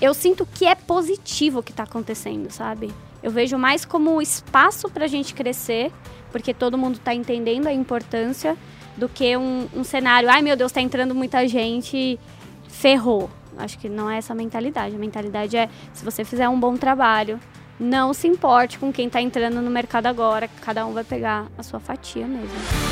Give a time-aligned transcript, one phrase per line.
[0.00, 2.92] eu sinto que é positivo o que tá acontecendo, sabe?
[3.22, 5.92] Eu vejo mais como espaço pra gente crescer,
[6.32, 8.56] porque todo mundo tá entendendo a importância,
[8.96, 12.18] do que um, um cenário, ai meu Deus, tá entrando muita gente,
[12.68, 13.30] ferrou.
[13.56, 14.94] Acho que não é essa a mentalidade.
[14.94, 17.40] A mentalidade é, se você fizer um bom trabalho,
[17.78, 21.62] não se importe com quem tá entrando no mercado agora, cada um vai pegar a
[21.62, 22.89] sua fatia mesmo.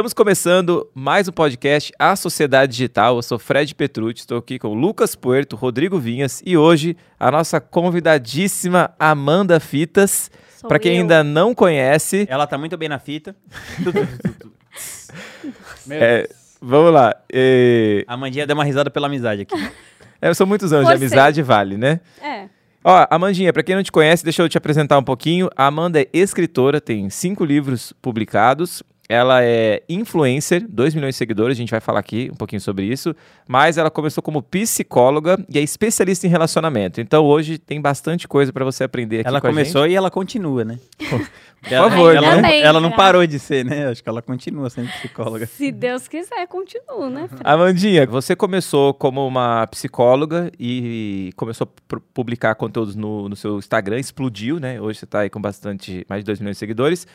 [0.00, 3.16] Estamos começando mais um podcast A Sociedade Digital.
[3.16, 7.60] Eu sou Fred Petrucci, estou aqui com Lucas Puerto, Rodrigo Vinhas e hoje a nossa
[7.60, 10.30] convidadíssima Amanda Fitas.
[10.66, 11.02] Para quem eu.
[11.02, 13.36] ainda não conhece, Ela tá muito bem na fita.
[15.90, 16.26] é,
[16.62, 17.14] vamos lá.
[17.30, 19.70] é, A Mandinha deu uma risada pela amizade aqui.
[20.18, 20.96] é, são muitos anos Você.
[20.96, 22.00] de amizade, vale, né?
[22.22, 22.46] É.
[22.82, 25.50] Ó, Amandinha, para quem não te conhece, deixa eu te apresentar um pouquinho.
[25.54, 28.82] A Amanda é escritora, tem cinco livros publicados.
[29.10, 32.84] Ela é influencer, 2 milhões de seguidores, a gente vai falar aqui um pouquinho sobre
[32.84, 33.12] isso.
[33.44, 37.00] Mas ela começou como psicóloga e é especialista em relacionamento.
[37.00, 40.12] Então hoje tem bastante coisa para você aprender aqui ela com a começou e ela
[40.12, 40.78] continua, né?
[40.96, 41.26] Por
[41.72, 42.42] ela, favor, ela, né?
[42.42, 42.96] Bem, ela não né?
[42.96, 43.88] parou de ser, né?
[43.88, 45.44] Acho que ela continua sendo psicóloga.
[45.44, 47.28] Se Deus quiser, continuo, né?
[47.42, 53.98] Amandinha, você começou como uma psicóloga e começou a publicar conteúdos no, no seu Instagram,
[53.98, 54.80] explodiu, né?
[54.80, 57.08] Hoje você está aí com bastante, mais de 2 milhões de seguidores.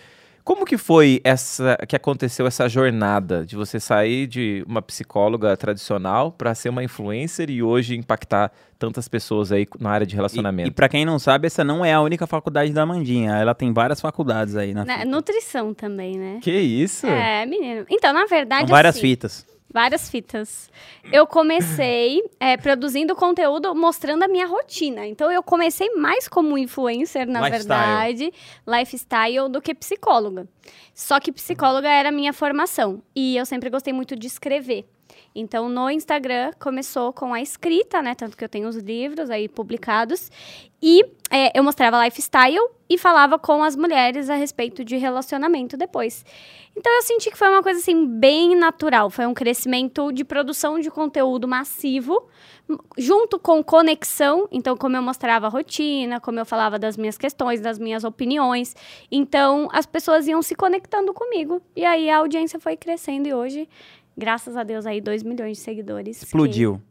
[0.45, 6.31] Como que foi essa que aconteceu essa jornada de você sair de uma psicóloga tradicional
[6.31, 10.69] para ser uma influencer e hoje impactar tantas pessoas aí na área de E, relacionamento?
[10.69, 13.31] e pra quem não sabe, essa não é a única faculdade da Mandinha.
[13.37, 15.03] Ela tem várias faculdades aí na fita.
[15.03, 16.37] Nutrição também, né?
[16.43, 17.07] Que isso?
[17.07, 17.83] É, menino.
[17.89, 19.47] Então, na verdade, Com várias assim, fitas.
[19.75, 20.71] Várias fitas.
[21.11, 25.05] Eu comecei é, produzindo conteúdo mostrando a minha rotina.
[25.05, 27.67] Então, eu comecei mais como influencer, na Lifestyle.
[27.67, 28.33] verdade,
[28.65, 30.47] lifestyle, do que psicóloga.
[30.93, 33.03] Só que psicóloga era a minha formação.
[33.13, 34.85] E eu sempre gostei muito de escrever.
[35.35, 38.15] Então, no Instagram, começou com a escrita, né?
[38.15, 40.31] Tanto que eu tenho os livros aí publicados.
[40.81, 46.23] E é, eu mostrava lifestyle e falava com as mulheres a respeito de relacionamento depois.
[46.77, 50.79] Então eu senti que foi uma coisa assim bem natural, foi um crescimento de produção
[50.79, 52.27] de conteúdo massivo,
[52.97, 57.61] junto com conexão, então como eu mostrava a rotina, como eu falava das minhas questões,
[57.61, 58.75] das minhas opiniões,
[59.09, 63.69] então as pessoas iam se conectando comigo e aí a audiência foi crescendo e hoje,
[64.17, 66.19] graças a Deus aí 2 milhões de seguidores.
[66.19, 66.81] que- Explodiu.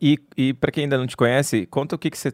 [0.00, 2.32] E, e para quem ainda não te conhece, conta o que, que você.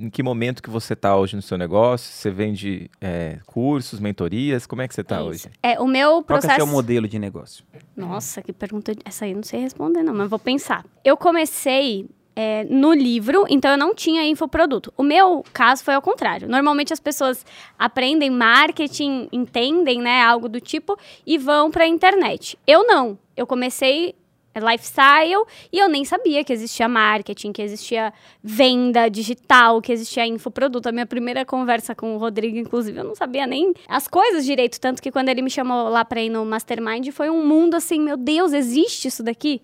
[0.00, 2.12] Em que momento que você está hoje no seu negócio?
[2.12, 4.64] Você vende é, cursos, mentorias?
[4.64, 5.48] Como é que você está É hoje?
[5.60, 6.54] É, o meu Qual que é processo...
[6.54, 7.64] o seu modelo de negócio?
[7.96, 8.92] Nossa, que pergunta.
[9.04, 10.86] Essa aí eu não sei responder, não, mas vou pensar.
[11.04, 12.08] Eu comecei
[12.40, 14.94] é, no livro, então eu não tinha infoproduto.
[14.96, 16.48] O meu caso foi ao contrário.
[16.48, 17.44] Normalmente as pessoas
[17.76, 22.56] aprendem marketing, entendem, né, algo do tipo, e vão pra internet.
[22.64, 23.18] Eu não.
[23.36, 24.14] Eu comecei
[24.60, 30.88] lifestyle e eu nem sabia que existia marketing, que existia venda digital, que existia infoproduto.
[30.88, 34.80] A minha primeira conversa com o Rodrigo, inclusive, eu não sabia nem as coisas direito,
[34.80, 38.00] tanto que quando ele me chamou lá pra ir no Mastermind, foi um mundo assim,
[38.00, 39.60] meu Deus, existe isso daqui?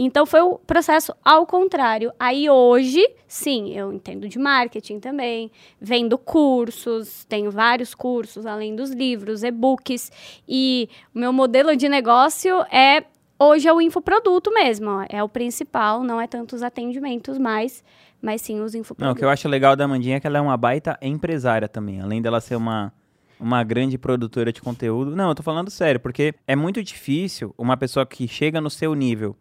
[0.00, 2.12] Então foi o processo ao contrário.
[2.20, 5.50] Aí hoje, sim, eu entendo de marketing também,
[5.80, 10.12] vendo cursos, tenho vários cursos além dos livros, e-books
[10.48, 13.02] e o meu modelo de negócio é
[13.38, 17.84] hoje é o infoproduto mesmo, ó, é o principal, não é tanto os atendimentos mais,
[18.20, 19.18] mas sim os Não, o infoprodutos.
[19.18, 22.00] que eu acho legal da Mandinha é que ela é uma baita empresária também.
[22.00, 22.92] Além dela ser uma,
[23.38, 25.14] uma grande produtora de conteúdo.
[25.14, 28.94] Não, eu tô falando sério, porque é muito difícil uma pessoa que chega no seu
[28.94, 29.36] nível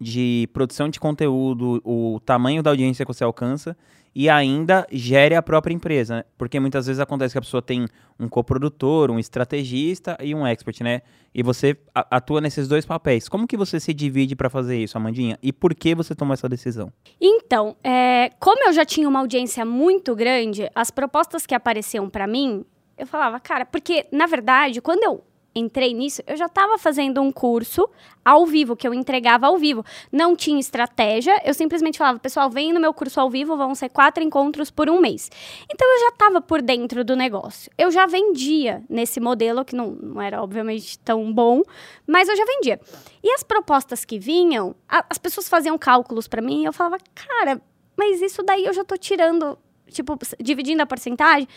[0.00, 3.76] de produção de conteúdo, o tamanho da audiência que você alcança
[4.18, 6.24] e ainda gere a própria empresa, né?
[6.38, 7.86] Porque muitas vezes acontece que a pessoa tem
[8.18, 11.02] um coprodutor, um estrategista e um expert, né?
[11.34, 13.28] E você atua nesses dois papéis.
[13.28, 15.38] Como que você se divide para fazer isso, Amandinha?
[15.42, 16.90] E por que você tomou essa decisão?
[17.20, 22.26] Então, é, como eu já tinha uma audiência muito grande, as propostas que apareciam pra
[22.26, 22.64] mim,
[22.96, 25.22] eu falava, cara, porque na verdade, quando eu
[25.58, 27.88] entrei nisso, eu já estava fazendo um curso
[28.24, 29.84] ao vivo, que eu entregava ao vivo.
[30.12, 33.88] Não tinha estratégia, eu simplesmente falava, pessoal, vem no meu curso ao vivo, vão ser
[33.88, 35.30] quatro encontros por um mês.
[35.72, 37.70] Então eu já estava por dentro do negócio.
[37.78, 41.62] Eu já vendia nesse modelo, que não, não era obviamente tão bom,
[42.06, 42.80] mas eu já vendia.
[43.22, 46.98] E as propostas que vinham, a- as pessoas faziam cálculos para mim e eu falava,
[47.14, 47.60] cara,
[47.96, 49.56] mas isso daí eu já tô tirando,
[49.88, 51.48] tipo, dividindo a porcentagem,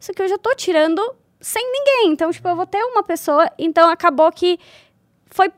[0.00, 1.00] isso aqui eu já tô tirando
[1.40, 2.12] sem ninguém.
[2.12, 3.50] Então, tipo, eu vou ter uma pessoa.
[3.58, 4.58] Então, acabou que
[5.26, 5.50] foi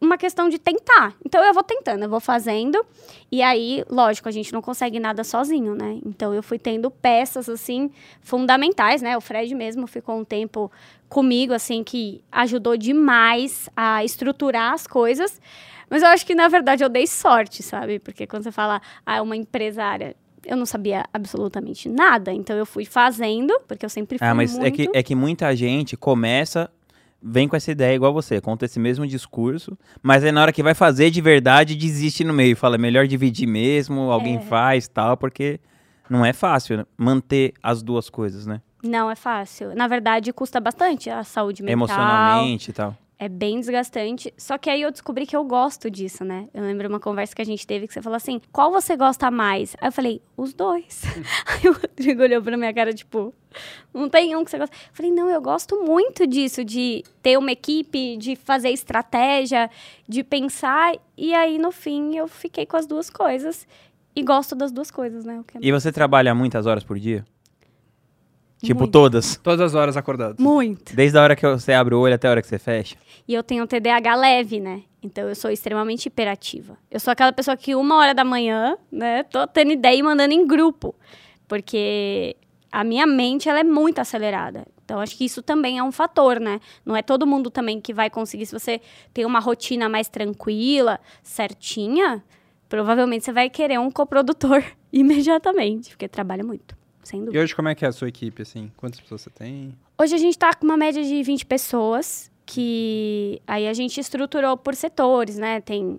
[0.00, 1.14] uma questão de tentar.
[1.24, 2.84] Então eu vou tentando, eu vou fazendo.
[3.30, 5.98] E aí, lógico, a gente não consegue nada sozinho, né?
[6.04, 7.90] Então eu fui tendo peças assim
[8.20, 9.16] fundamentais, né?
[9.16, 10.70] O Fred mesmo ficou um tempo
[11.08, 15.40] comigo assim que ajudou demais a estruturar as coisas.
[15.88, 17.98] Mas eu acho que na verdade eu dei sorte, sabe?
[17.98, 20.14] Porque quando você fala, ah, é uma empresária,
[20.46, 24.52] eu não sabia absolutamente nada, então eu fui fazendo, porque eu sempre fui Ah, mas
[24.52, 24.66] muito...
[24.66, 26.70] é, que, é que muita gente começa,
[27.22, 30.62] vem com essa ideia igual você, conta esse mesmo discurso, mas aí na hora que
[30.62, 32.56] vai fazer de verdade, desiste no meio.
[32.56, 34.40] Fala, é melhor dividir mesmo, alguém É.
[34.40, 35.58] faz tal, porque
[36.08, 36.86] não é fácil né?
[36.96, 38.60] manter as duas coisas, né?
[38.82, 39.74] Não é fácil.
[39.74, 41.72] Na verdade, custa bastante a saúde mental.
[41.72, 42.96] Emocionalmente e tal.
[43.18, 44.32] É bem desgastante.
[44.36, 46.48] Só que aí eu descobri que eu gosto disso, né?
[46.52, 49.30] Eu lembro uma conversa que a gente teve que você falou assim: qual você gosta
[49.30, 49.74] mais?
[49.80, 51.02] Aí eu falei: os dois.
[51.46, 53.32] aí o Rodrigo olhou pra minha cara, tipo,
[53.94, 54.76] não tem um que você gosta.
[54.76, 59.70] Eu falei: não, eu gosto muito disso, de ter uma equipe, de fazer estratégia,
[60.06, 60.94] de pensar.
[61.16, 63.66] E aí, no fim, eu fiquei com as duas coisas.
[64.14, 65.42] E gosto das duas coisas, né?
[65.54, 67.24] É E você trabalha muitas horas por dia?
[68.62, 68.92] Tipo, Muito.
[68.92, 69.36] todas.
[69.36, 70.42] Todas as horas acordados.
[70.42, 70.94] Muito.
[70.96, 72.96] Desde a hora que você abre o olho até a hora que você fecha.
[73.28, 74.82] E eu tenho TDAH leve, né?
[75.02, 76.78] Então eu sou extremamente hiperativa.
[76.90, 80.32] Eu sou aquela pessoa que uma hora da manhã, né, tô tendo ideia e mandando
[80.32, 80.94] em grupo.
[81.46, 82.36] Porque
[82.72, 84.66] a minha mente, ela é muito acelerada.
[84.84, 86.60] Então acho que isso também é um fator, né?
[86.84, 88.46] Não é todo mundo também que vai conseguir.
[88.46, 88.80] Se você
[89.12, 92.22] tem uma rotina mais tranquila, certinha,
[92.68, 94.62] provavelmente você vai querer um coprodutor
[94.92, 96.76] imediatamente, porque trabalha muito,
[97.06, 97.38] sem dúvida.
[97.38, 98.70] E hoje como é que é a sua equipe, assim?
[98.76, 99.74] Quantas pessoas você tem?
[99.98, 104.56] Hoje a gente tá com uma média de 20 pessoas, que aí a gente estruturou
[104.56, 105.60] por setores, né?
[105.60, 105.98] Tem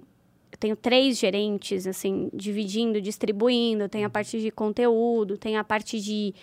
[0.51, 5.99] eu tenho três gerentes, assim, dividindo, distribuindo, tem a parte de conteúdo, tem a parte
[5.99, 6.33] de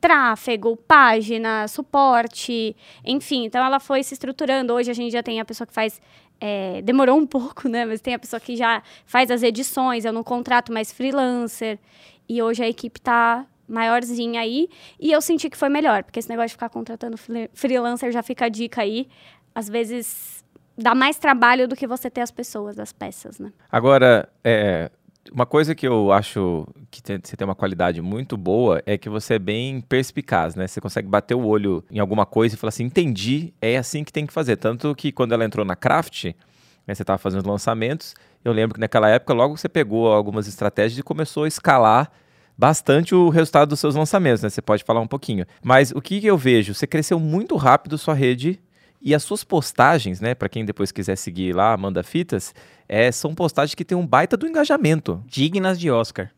[0.00, 2.74] tráfego, página, suporte,
[3.04, 3.44] enfim.
[3.44, 4.72] Então ela foi se estruturando.
[4.74, 6.00] Hoje a gente já tem a pessoa que faz.
[6.40, 7.84] é, demorou um pouco, né?
[7.84, 11.78] Mas tem a pessoa que já faz as edições, eu não contrato mais freelancer.
[12.28, 14.68] E hoje a equipe tá maiorzinha aí.
[15.00, 17.16] E eu senti que foi melhor, porque esse negócio de ficar contratando
[17.54, 19.08] freelancer já fica a dica aí.
[19.54, 20.44] Às vezes
[20.76, 23.52] dá mais trabalho do que você ter as pessoas, as peças, né?
[23.70, 24.90] Agora, é,
[25.30, 29.08] uma coisa que eu acho que tem- você tem uma qualidade muito boa é que
[29.08, 30.66] você é bem perspicaz, né?
[30.66, 34.12] Você consegue bater o olho em alguma coisa e falar assim, entendi, é assim que
[34.12, 34.56] tem que fazer.
[34.56, 36.24] Tanto que quando ela entrou na Craft,
[36.86, 38.14] né, você estava fazendo lançamentos,
[38.44, 42.10] eu lembro que naquela época logo você pegou algumas estratégias e começou a escalar
[42.62, 44.48] bastante o resultado dos seus lançamentos, né?
[44.48, 45.44] Você pode falar um pouquinho.
[45.64, 46.72] Mas o que eu vejo?
[46.72, 48.60] Você cresceu muito rápido sua rede
[49.00, 52.54] e as suas postagens, né, para quem depois quiser seguir lá, manda fitas,
[52.88, 55.20] é, são postagens que tem um baita do engajamento.
[55.26, 56.30] Dignas de Oscar.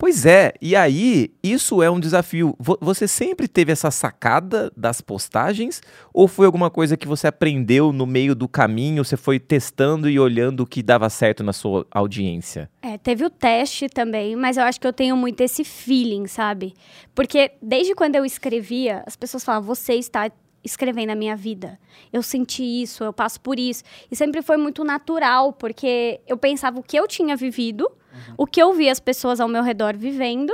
[0.00, 2.54] Pois é, e aí isso é um desafio.
[2.56, 5.82] Vo- Você sempre teve essa sacada das postagens
[6.14, 10.16] ou foi alguma coisa que você aprendeu no meio do caminho, você foi testando e
[10.20, 12.70] olhando o que dava certo na sua audiência?
[12.80, 16.74] É, teve o teste também, mas eu acho que eu tenho muito esse feeling, sabe?
[17.12, 20.30] Porque desde quando eu escrevia, as pessoas falavam, você está
[20.62, 21.76] escrevendo a minha vida.
[22.12, 23.82] Eu senti isso, eu passo por isso.
[24.10, 27.90] E sempre foi muito natural, porque eu pensava o que eu tinha vivido,
[28.36, 30.52] o que eu via as pessoas ao meu redor vivendo,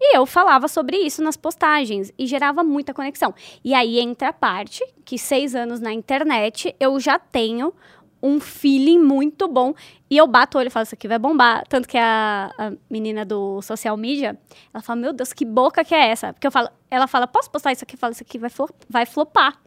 [0.00, 3.32] e eu falava sobre isso nas postagens e gerava muita conexão.
[3.64, 7.72] E aí entra a parte que seis anos na internet eu já tenho
[8.20, 9.74] um feeling muito bom.
[10.08, 11.64] E eu bato o olho e falo, isso aqui vai bombar.
[11.68, 14.38] Tanto que a, a menina do social media,
[14.72, 16.32] ela fala, meu Deus, que boca que é essa?
[16.32, 17.94] Porque eu falo, ela fala, posso postar isso aqui?
[17.94, 19.60] Eu falo, isso aqui vai, flo- vai flopar.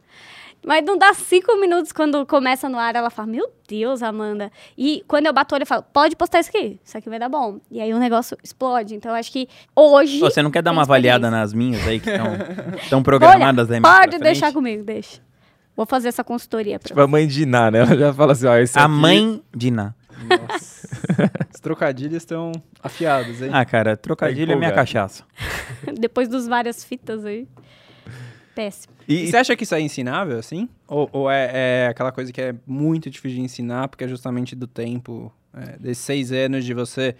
[0.66, 4.50] Mas não dá cinco minutos quando começa no ar, ela fala, meu Deus, Amanda.
[4.76, 7.20] E quando eu bato o olho, eu falo, pode postar isso aqui, isso aqui vai
[7.20, 7.60] dar bom.
[7.70, 8.96] E aí o negócio explode.
[8.96, 10.18] Então eu acho que hoje.
[10.18, 12.10] Pô, Você não quer dar uma avaliada nas minhas aí que
[12.82, 15.20] estão programadas aí Olha, Pode deixar comigo, deixa.
[15.76, 17.78] Vou fazer essa consultoria pra Tipo a mãe de Iná, né?
[17.80, 19.94] Ela já fala assim, ó, esse A aqui- mãe de Ná.
[20.50, 20.88] Nossa.
[21.54, 22.50] Os trocadilhos estão
[22.82, 23.50] afiados, hein?
[23.52, 24.74] Ah, cara, trocadilho é minha empolgado.
[24.74, 25.22] cachaça.
[25.96, 27.46] Depois dos várias fitas aí.
[28.56, 28.94] Péssimo.
[29.06, 30.66] E E, você acha que isso é ensinável, assim?
[30.88, 34.56] Ou, ou é, é aquela coisa que é muito difícil de ensinar, porque é justamente
[34.56, 37.14] do tempo, é, desses seis anos de você,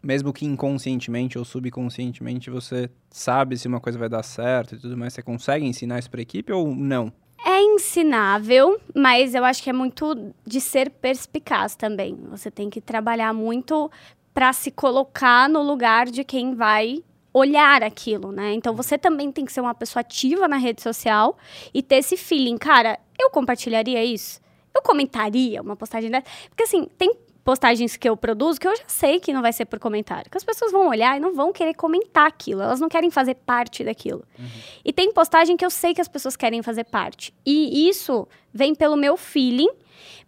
[0.00, 4.96] mesmo que inconscientemente ou subconscientemente, você sabe se uma coisa vai dar certo e tudo
[4.96, 7.12] mais, você consegue ensinar isso pra equipe ou não?
[7.44, 12.16] É ensinável, mas eu acho que é muito de ser perspicaz também.
[12.30, 13.90] Você tem que trabalhar muito
[14.32, 17.02] para se colocar no lugar de quem vai
[17.32, 18.52] olhar aquilo, né?
[18.52, 21.36] Então você também tem que ser uma pessoa ativa na rede social
[21.72, 24.40] e ter esse feeling, cara, eu compartilharia isso?
[24.74, 26.26] Eu comentaria uma postagem dessa?
[26.48, 29.64] Porque assim, tem postagens que eu produzo que eu já sei que não vai ser
[29.66, 30.30] por comentário.
[30.30, 32.62] Que as pessoas vão olhar e não vão querer comentar aquilo.
[32.62, 34.24] Elas não querem fazer parte daquilo.
[34.38, 34.46] Uhum.
[34.84, 37.34] E tem postagem que eu sei que as pessoas querem fazer parte.
[37.44, 39.70] E isso vem pelo meu feeling.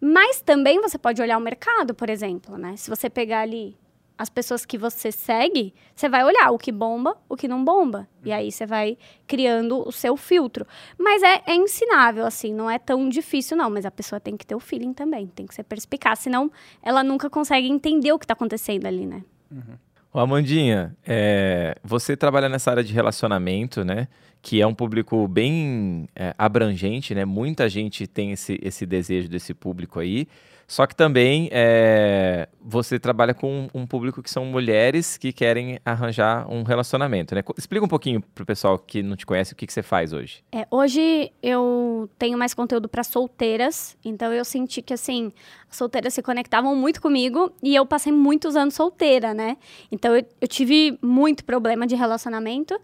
[0.01, 2.77] Mas também você pode olhar o mercado, por exemplo, né?
[2.77, 3.77] Se você pegar ali
[4.17, 8.09] as pessoas que você segue, você vai olhar o que bomba, o que não bomba.
[8.25, 10.67] E aí você vai criando o seu filtro.
[10.99, 13.69] Mas é, é, ensinável, assim, não é tão difícil, não.
[13.69, 16.51] Mas a pessoa tem que ter o feeling também, tem que ser perspicaz, senão
[16.83, 19.25] ela nunca consegue entender o que está acontecendo ali, né?
[19.51, 19.77] Uhum.
[20.13, 24.07] Ô, Amandinha, é, você trabalha nessa área de relacionamento, né?
[24.41, 27.25] Que é um público bem é, abrangente, né?
[27.25, 30.29] Muita gente tem esse, esse desejo desse público aí.
[30.67, 36.51] Só que também é, você trabalha com um público que são mulheres que querem arranjar
[36.51, 37.43] um relacionamento, né?
[37.57, 40.43] Explica um pouquinho pro pessoal que não te conhece o que, que você faz hoje.
[40.51, 45.33] É, hoje eu tenho mais conteúdo para solteiras, então eu senti que assim,
[45.71, 49.57] as solteiras se conectavam muito comigo e eu passei muitos anos solteira, né?
[49.91, 52.79] Então eu, eu tive muito problema de relacionamento.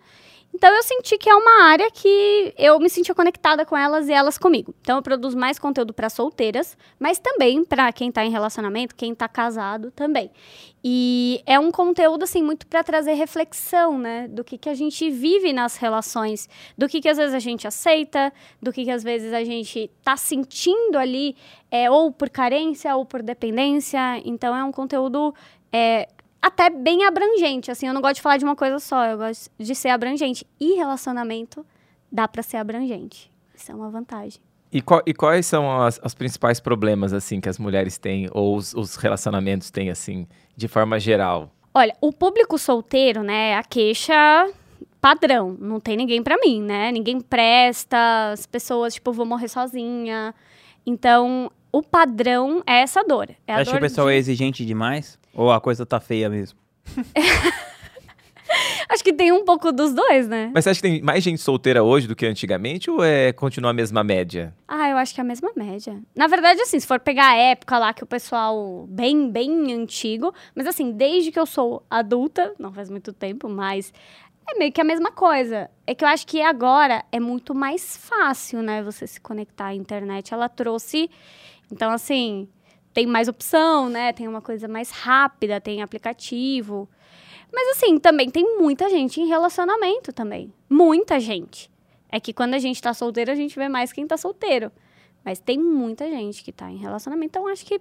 [0.53, 4.13] Então eu senti que é uma área que eu me sentia conectada com elas e
[4.13, 4.75] elas comigo.
[4.81, 9.13] Então eu produzo mais conteúdo para solteiras, mas também para quem está em relacionamento, quem
[9.13, 10.31] está casado também.
[10.83, 15.09] E é um conteúdo assim muito para trazer reflexão, né, do que que a gente
[15.11, 19.05] vive nas relações, do que que às vezes a gente aceita, do que que às
[19.05, 21.37] vezes a gente está sentindo ali,
[21.71, 24.21] é, ou por carência ou por dependência.
[24.25, 25.35] Então é um conteúdo
[25.73, 26.09] é,
[26.43, 29.51] até bem abrangente, assim, eu não gosto de falar de uma coisa só, eu gosto
[29.59, 30.47] de ser abrangente.
[30.59, 31.65] E relacionamento
[32.11, 33.31] dá para ser abrangente.
[33.55, 34.41] Isso é uma vantagem.
[34.73, 38.57] E, qual, e quais são as, os principais problemas, assim, que as mulheres têm, ou
[38.57, 41.51] os, os, relacionamentos têm, assim, de forma geral?
[41.75, 44.49] Olha, o público solteiro, né, a queixa
[45.01, 46.93] padrão, não tem ninguém para mim, né?
[46.93, 50.35] Ninguém presta, as pessoas, tipo, vou morrer sozinha.
[50.87, 53.29] Então, o padrão é essa dor.
[53.47, 54.15] É Acha que o pessoal de...
[54.15, 55.19] é exigente demais?
[55.35, 56.59] Ou a coisa tá feia mesmo?
[58.89, 60.51] Acho que tem um pouco dos dois, né?
[60.53, 63.71] Mas você acha que tem mais gente solteira hoje do que antigamente ou é continua
[63.71, 64.53] a mesma média?
[64.67, 65.97] Ah, eu acho que é a mesma média.
[66.13, 70.35] Na verdade, assim, se for pegar a época lá que o pessoal bem, bem antigo,
[70.57, 73.93] mas assim, desde que eu sou adulta, não faz muito tempo, mas
[74.49, 75.71] é meio que a mesma coisa.
[75.87, 79.75] É que eu acho que agora é muito mais fácil, né, você se conectar à
[79.75, 80.35] internet.
[80.35, 81.09] Ela trouxe
[81.71, 82.49] então, assim,
[82.93, 84.13] tem mais opção, né?
[84.13, 86.89] Tem uma coisa mais rápida, tem aplicativo.
[87.53, 90.53] Mas, assim, também tem muita gente em relacionamento também.
[90.69, 91.71] Muita gente.
[92.11, 94.73] É que quando a gente tá solteiro, a gente vê mais quem tá solteiro.
[95.25, 97.39] Mas tem muita gente que tá em relacionamento.
[97.39, 97.81] Então, acho que.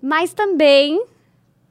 [0.00, 1.04] Mas também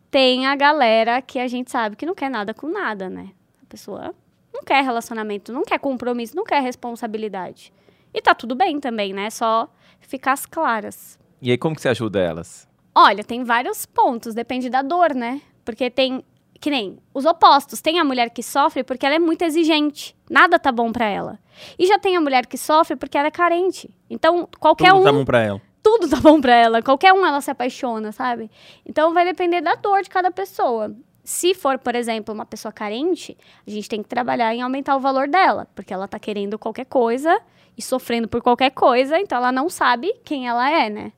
[0.10, 3.32] tem a galera que a gente sabe que não quer nada com nada, né?
[3.62, 4.16] A pessoa
[4.54, 7.74] não quer relacionamento, não quer compromisso, não quer responsabilidade.
[8.14, 9.30] E tá tudo bem também, né?
[9.30, 11.20] Só ficar as claras.
[11.42, 12.68] E aí, como que você ajuda elas?
[12.94, 15.42] Olha, tem vários pontos, depende da dor, né?
[15.66, 16.24] Porque tem,
[16.60, 17.82] que nem os opostos.
[17.82, 20.16] Tem a mulher que sofre porque ela é muito exigente.
[20.30, 21.40] Nada tá bom para ela.
[21.78, 23.90] E já tem a mulher que sofre porque ela é carente.
[24.10, 25.04] Então, qualquer Tudo um.
[25.04, 25.62] Tudo tá bom pra ela.
[25.84, 26.82] Tudo tá bom pra ela.
[26.82, 28.50] Qualquer um ela se apaixona, sabe?
[28.86, 30.96] Então vai depender da dor de cada pessoa.
[31.24, 35.00] Se for, por exemplo, uma pessoa carente, a gente tem que trabalhar em aumentar o
[35.00, 37.42] valor dela, porque ela tá querendo qualquer coisa
[37.78, 41.12] e sofrendo por qualquer coisa, então ela não sabe quem ela é, né?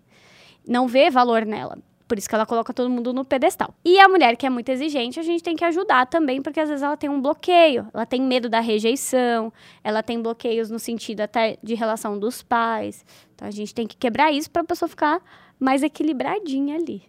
[0.67, 1.77] Não vê valor nela.
[2.07, 3.73] Por isso que ela coloca todo mundo no pedestal.
[3.83, 6.69] E a mulher que é muito exigente, a gente tem que ajudar também, porque às
[6.69, 9.51] vezes ela tem um bloqueio, ela tem medo da rejeição,
[9.83, 13.05] ela tem bloqueios no sentido até de relação dos pais.
[13.35, 15.21] Então a gente tem que quebrar isso para a pessoa ficar
[15.59, 17.03] mais equilibradinha ali.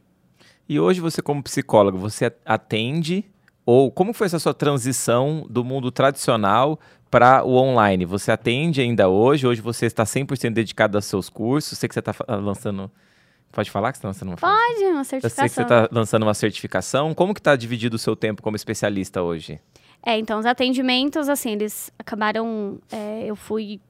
[0.68, 3.24] E hoje você como psicóloga, você atende
[3.64, 8.04] ou como foi essa sua transição do mundo tradicional para o online?
[8.04, 9.46] Você atende ainda hoje?
[9.46, 11.78] Hoje você está 100% dedicado aos seus cursos?
[11.78, 12.90] Sei que você está lançando
[13.50, 15.20] Pode falar que você está lançando uma Pode, uma certificação.
[15.22, 17.14] Eu sei que você está lançando uma certificação.
[17.14, 19.60] Como que está dividido o seu tempo como especialista hoje?
[20.02, 22.78] É, então, os atendimentos, assim, eles acabaram...
[22.92, 23.80] É, eu fui...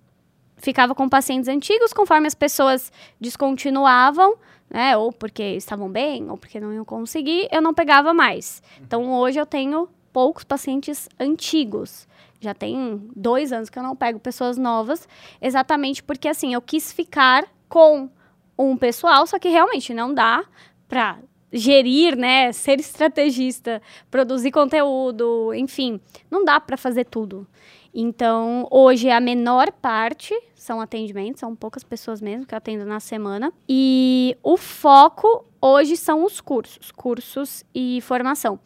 [0.56, 4.36] Ficava com pacientes antigos, conforme as pessoas descontinuavam,
[4.68, 4.96] né?
[4.96, 8.60] Ou porque estavam bem, ou porque não iam conseguir, eu não pegava mais.
[8.80, 12.08] Então, hoje eu tenho poucos pacientes antigos.
[12.40, 15.08] Já tem dois anos que eu não pego pessoas novas,
[15.40, 18.10] exatamente porque, assim, eu quis ficar com
[18.58, 20.44] um pessoal, só que realmente não dá
[20.88, 21.18] para
[21.52, 26.00] gerir, né, ser estrategista, produzir conteúdo, enfim,
[26.30, 27.46] não dá para fazer tudo.
[27.94, 33.00] Então, hoje a menor parte são atendimentos, são poucas pessoas mesmo que eu atendo na
[33.00, 33.52] semana.
[33.68, 38.60] E o foco hoje são os cursos, cursos e formação.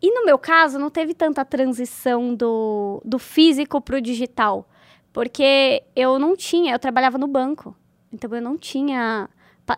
[0.00, 4.68] E no meu caso, não teve tanta transição do, do físico para o digital,
[5.12, 7.76] porque eu não tinha, eu trabalhava no banco.
[8.14, 9.28] Então eu não tinha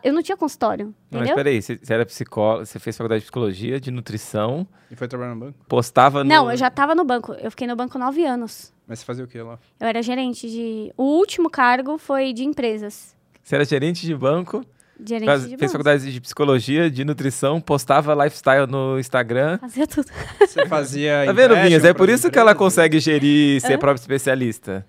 [0.02, 3.25] Eu não tinha consultório, Não, mas peraí, você, você era psicóloga, você fez faculdade de
[3.26, 5.59] psicologia, de nutrição, E foi trabalhar no banco?
[5.69, 6.28] postava no...
[6.31, 7.33] Não, eu já tava no banco.
[7.35, 8.73] Eu fiquei no banco nove anos.
[8.87, 9.59] Mas você fazia o que lá?
[9.81, 10.93] Eu era gerente de.
[10.97, 13.14] O último cargo foi de empresas.
[13.43, 14.64] Você era gerente de banco,
[15.05, 19.59] Gerente faz- de fez faculdade de psicologia, de nutrição, postava lifestyle no Instagram.
[19.59, 20.09] Fazia tudo.
[20.40, 21.25] Você fazia.
[21.26, 21.85] Tá vendo, Vinhas?
[21.85, 22.59] É por isso que ela empresas?
[22.75, 24.87] consegue gerir, ser própria especialista.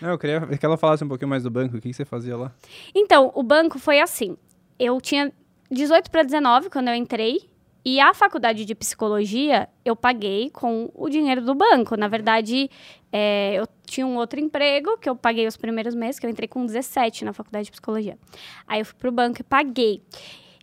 [0.00, 1.76] Não, eu queria que ela falasse um pouquinho mais do banco.
[1.76, 2.52] O que você fazia lá?
[2.94, 4.36] Então, o banco foi assim.
[4.78, 5.32] Eu tinha
[5.70, 7.48] 18 para 19 quando eu entrei.
[7.84, 11.96] E a faculdade de psicologia eu paguei com o dinheiro do banco.
[11.96, 12.70] Na verdade,
[13.10, 16.48] é, eu tinha um outro emprego que eu paguei os primeiros meses, que eu entrei
[16.48, 18.18] com 17 na faculdade de psicologia.
[18.66, 20.02] Aí eu fui pro banco e paguei.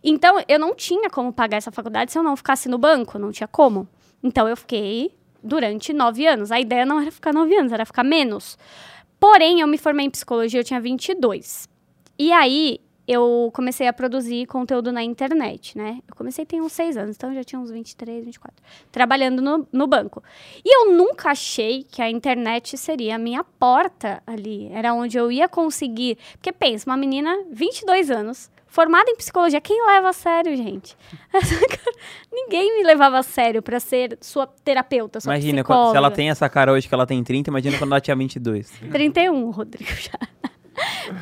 [0.04, 3.32] Então, eu não tinha como pagar essa faculdade se eu não ficasse no banco, não
[3.32, 3.88] tinha como.
[4.22, 5.12] Então, eu fiquei
[5.42, 6.52] durante nove anos.
[6.52, 8.56] A ideia não era ficar nove anos, era ficar menos.
[9.18, 11.68] Porém, eu me formei em psicologia, eu tinha 22.
[12.18, 16.00] E aí, eu comecei a produzir conteúdo na internet, né?
[16.08, 18.62] Eu comecei tem uns seis anos, então já tinha uns 23, 24.
[18.90, 20.22] Trabalhando no, no banco.
[20.64, 24.68] E eu nunca achei que a internet seria a minha porta ali.
[24.72, 26.18] Era onde eu ia conseguir...
[26.32, 29.58] Porque pensa, uma menina, 22 anos, formada em psicologia.
[29.58, 30.94] Quem leva a sério, gente?
[32.30, 35.90] Ninguém me levava a sério pra ser sua terapeuta, sua Imagina, psicóloga.
[35.92, 38.70] se ela tem essa cara hoje que ela tem 30, imagina quando ela tinha 22.
[38.92, 40.18] 31, Rodrigo, já.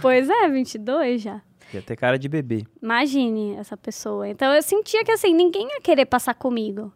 [0.03, 1.41] pois é, 22 já.
[1.73, 2.67] Ia ter cara de bebê.
[2.83, 4.29] Imagine essa pessoa.
[4.29, 6.93] Então eu sentia que assim, ninguém ia querer passar comigo.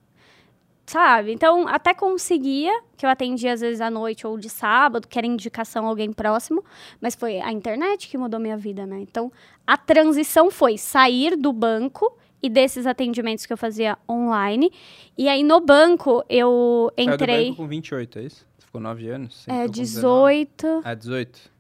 [0.89, 1.33] Sabe?
[1.33, 5.27] Então, até conseguia, que eu atendia às vezes à noite ou de sábado, que era
[5.27, 6.65] indicação a alguém próximo,
[6.99, 8.99] mas foi a internet que mudou minha vida, né?
[9.01, 9.31] Então,
[9.67, 14.73] a transição foi sair do banco e desses atendimentos que eu fazia online.
[15.17, 17.45] E aí, no banco, eu Saiu do entrei.
[17.51, 18.47] banco com 28, é isso?
[18.57, 19.45] Você ficou 9 anos?
[19.47, 20.45] É, ficou com 19?
[20.47, 20.81] 18.
[20.85, 21.51] Ah, 18.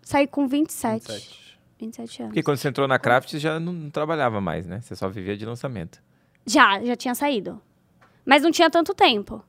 [0.00, 1.12] Saí com 27.
[1.12, 1.58] 27.
[1.78, 2.30] 27 anos.
[2.30, 4.80] Porque quando você entrou na Craft, você já não, não trabalhava mais, né?
[4.80, 6.02] Você só vivia de lançamento.
[6.46, 7.60] Já, já tinha saído.
[8.24, 9.42] Mas não tinha tanto tempo.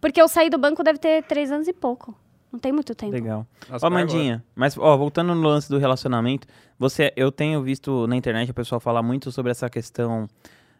[0.00, 2.14] Porque eu saí do banco deve ter três anos e pouco.
[2.52, 3.12] Não tem muito tempo.
[3.12, 3.46] Legal.
[3.68, 6.46] Nossa, Ó, Mandinha, mas ó, voltando no lance do relacionamento,
[6.78, 10.28] você, eu tenho visto na internet o pessoal falar muito sobre essa questão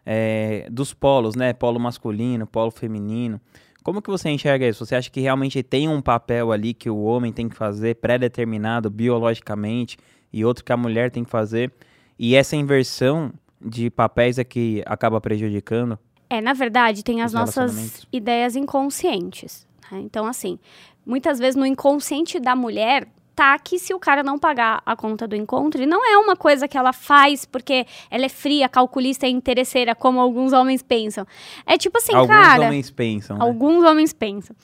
[0.05, 1.53] é, dos polos, né?
[1.53, 3.41] Polo masculino, polo feminino.
[3.83, 4.85] Como que você enxerga isso?
[4.85, 8.91] Você acha que realmente tem um papel ali que o homem tem que fazer pré-determinado
[8.91, 9.97] biologicamente
[10.33, 11.73] e outro que a mulher tem que fazer?
[12.19, 15.99] E essa inversão de papéis é que acaba prejudicando?
[16.29, 19.67] É, na verdade, tem as Os nossas ideias inconscientes.
[19.91, 20.01] né?
[20.01, 20.59] Então, assim,
[21.05, 25.29] muitas vezes no inconsciente da mulher tá que se o cara não pagar a conta
[25.29, 29.27] do encontro, e não é uma coisa que ela faz porque ela é fria, calculista
[29.27, 31.27] e interesseira, como alguns homens pensam.
[31.67, 32.65] É tipo assim, Alguns cara.
[32.65, 33.45] homens pensam, né?
[33.45, 34.57] Alguns homens pensam.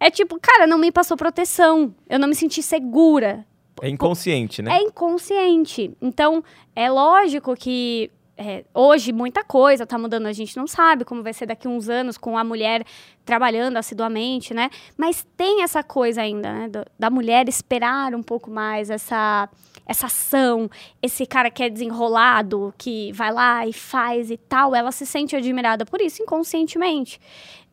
[0.00, 1.94] É tipo, cara, não me passou proteção.
[2.08, 3.46] Eu não me senti segura.
[3.82, 4.78] É inconsciente, né?
[4.78, 5.94] É inconsciente.
[6.00, 6.42] Então,
[6.74, 11.32] é lógico que é, hoje muita coisa tá mudando, a gente não sabe como vai
[11.32, 12.84] ser daqui uns anos com a mulher
[13.24, 14.70] trabalhando assiduamente, né?
[14.96, 16.68] Mas tem essa coisa ainda, né?
[16.68, 19.48] do- da mulher esperar um pouco mais essa
[19.86, 20.70] essa ação,
[21.02, 25.36] esse cara que é desenrolado, que vai lá e faz e tal, ela se sente
[25.36, 27.20] admirada por isso inconscientemente.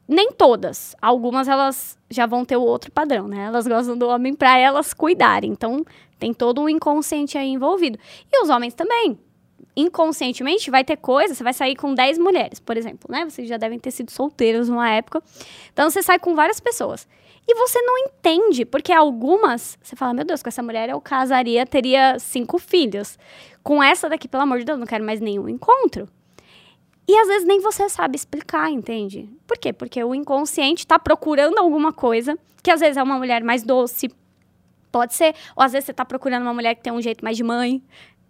[0.08, 3.46] Nem todas, algumas elas já vão ter o outro padrão, né?
[3.46, 5.52] Elas gostam do homem para elas cuidarem.
[5.52, 5.86] Então,
[6.20, 7.98] tem todo um inconsciente aí envolvido.
[8.30, 9.18] E os homens também.
[9.82, 13.26] Inconscientemente vai ter coisa, você vai sair com 10 mulheres, por exemplo, né?
[13.26, 15.22] Vocês já devem ter sido solteiros numa época.
[15.74, 17.08] Então você sai com várias pessoas.
[17.48, 21.66] E você não entende, porque algumas, você fala, meu Deus, com essa mulher eu casaria,
[21.66, 23.18] teria cinco filhos.
[23.64, 26.08] Com essa daqui, pelo amor de Deus, não quero mais nenhum encontro.
[27.08, 29.30] E às vezes nem você sabe explicar, entende?
[29.48, 29.74] Por quê?
[29.74, 34.10] Porque o inconsciente tá procurando alguma coisa, que às vezes é uma mulher mais doce,
[34.92, 37.36] pode ser, ou às vezes você tá procurando uma mulher que tem um jeito mais
[37.36, 37.84] de mãe.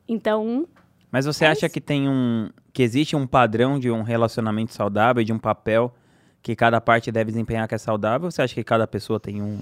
[0.08, 0.68] Então,
[1.12, 1.74] Mas você É acha isso.
[1.74, 2.50] que tem um.
[2.74, 5.94] que existe um padrão de um relacionamento saudável, de um papel
[6.42, 8.26] que cada parte deve desempenhar que é saudável?
[8.26, 9.60] Ou você acha que cada pessoa tem um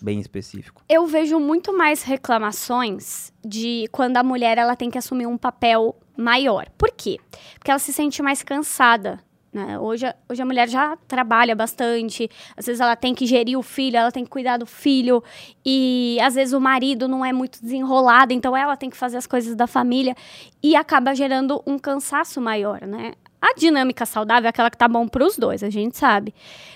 [0.00, 0.80] bem específico?
[0.88, 5.96] eu vejo muito mais reclamações de quando a mulher ela tem que assumir um papel
[6.16, 6.66] maior.
[6.78, 7.18] Por quê?
[7.58, 9.18] Porque ela se sente mais cansada.
[9.52, 9.78] Né?
[9.78, 13.96] Hoje, hoje a mulher já trabalha bastante, às vezes ela tem que gerir o filho,
[13.96, 15.24] ela tem que cuidar do filho,
[15.64, 19.26] e às vezes o marido não é muito desenrolado, então ela tem que fazer as
[19.26, 20.14] coisas da família,
[20.62, 23.12] e acaba gerando um cansaço maior, né?
[23.40, 26.34] A dinâmica saudável é aquela que tá bom para os dois, a gente sabe.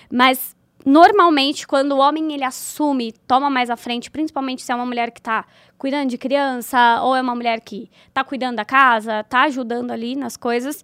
[0.09, 0.55] Mas
[0.85, 5.11] normalmente quando o homem ele assume, toma mais à frente, principalmente se é uma mulher
[5.11, 5.45] que tá
[5.77, 10.15] cuidando de criança ou é uma mulher que tá cuidando da casa, tá ajudando ali
[10.15, 10.83] nas coisas,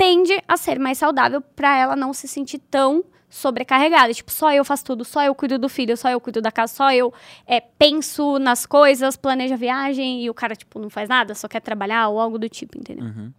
[0.00, 4.14] tende a ser mais saudável para ela não se sentir tão sobrecarregada.
[4.14, 6.72] Tipo, só eu faço tudo, só eu cuido do filho, só eu cuido da casa,
[6.72, 7.12] só eu
[7.46, 11.46] é, penso nas coisas, planejo a viagem e o cara, tipo, não faz nada, só
[11.46, 13.04] quer trabalhar ou algo do tipo, entendeu?
[13.04, 13.30] Uhum.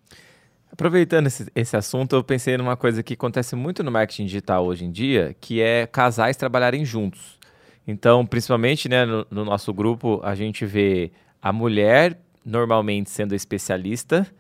[0.71, 4.85] Aproveitando esse, esse assunto, eu pensei numa coisa que acontece muito no marketing digital hoje
[4.85, 7.39] em dia, que é casais trabalharem juntos.
[7.87, 14.31] Então, principalmente né, no, no nosso grupo, a gente vê a mulher normalmente sendo especialista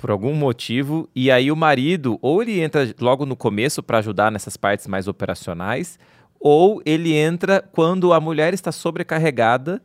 [0.00, 4.32] por algum motivo, e aí o marido, ou ele entra logo no começo para ajudar
[4.32, 5.98] nessas partes mais operacionais,
[6.40, 9.82] ou ele entra quando a mulher está sobrecarregada,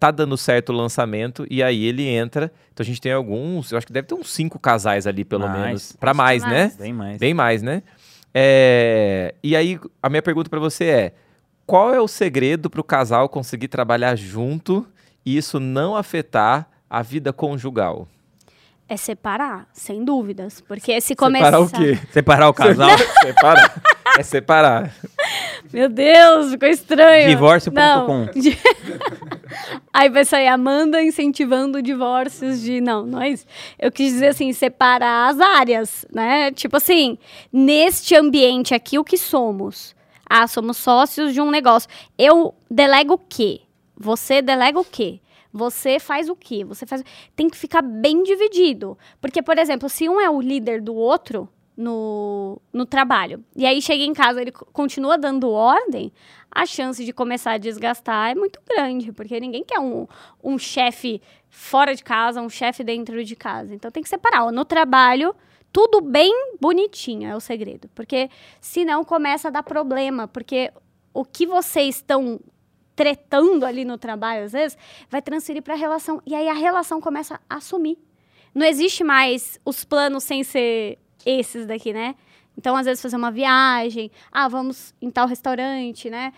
[0.00, 2.52] tá dando certo o lançamento, e aí ele entra.
[2.72, 5.46] Então a gente tem alguns, eu acho que deve ter uns cinco casais ali, pelo
[5.46, 5.60] Mais.
[5.64, 5.92] menos.
[5.92, 6.52] Para mais, mais.
[6.52, 6.72] né?
[6.76, 7.18] Bem mais.
[7.18, 7.84] Bem mais, né?
[8.34, 11.14] É, E aí, a minha pergunta para você é:
[11.64, 14.84] qual é o segredo para o casal conseguir trabalhar junto
[15.24, 18.08] e isso não afetar a vida conjugal?
[18.86, 20.60] É separar, sem dúvidas.
[20.60, 21.46] Porque se começar.
[21.46, 21.98] Separar o quê?
[22.12, 22.90] Separar o casal.
[23.22, 23.82] separar.
[24.18, 24.94] É separar.
[25.72, 27.28] Meu Deus, ficou estranho.
[27.28, 28.28] Divórcio.com.
[29.92, 32.80] Aí vai sair Amanda incentivando divórcios de.
[32.80, 33.46] Não, não é isso.
[33.78, 36.50] Eu quis dizer assim, separar as áreas, né?
[36.52, 37.16] Tipo assim,
[37.52, 39.94] neste ambiente aqui, o que somos?
[40.28, 41.88] Ah, somos sócios de um negócio.
[42.18, 43.62] Eu delego o quê?
[43.96, 45.20] Você delega o quê?
[45.56, 46.64] Você faz o quê?
[46.64, 47.00] Você faz.
[47.36, 48.98] Tem que ficar bem dividido.
[49.20, 53.80] Porque, por exemplo, se um é o líder do outro no, no trabalho, e aí
[53.80, 56.12] chega em casa ele co- continua dando ordem,
[56.50, 60.08] a chance de começar a desgastar é muito grande, porque ninguém quer um,
[60.42, 63.72] um chefe fora de casa, um chefe dentro de casa.
[63.72, 64.50] Então tem que separar.
[64.50, 65.36] No trabalho,
[65.72, 68.28] tudo bem bonitinho é o segredo, porque
[68.60, 70.72] senão começa a dar problema, porque
[71.12, 72.40] o que vocês estão
[72.94, 74.76] tretando ali no trabalho, às vezes,
[75.10, 76.22] vai transferir para a relação.
[76.26, 77.98] E aí a relação começa a assumir.
[78.54, 82.14] Não existe mais os planos sem ser esses daqui, né?
[82.56, 86.32] Então, às vezes, fazer uma viagem, ah, vamos em tal restaurante, né?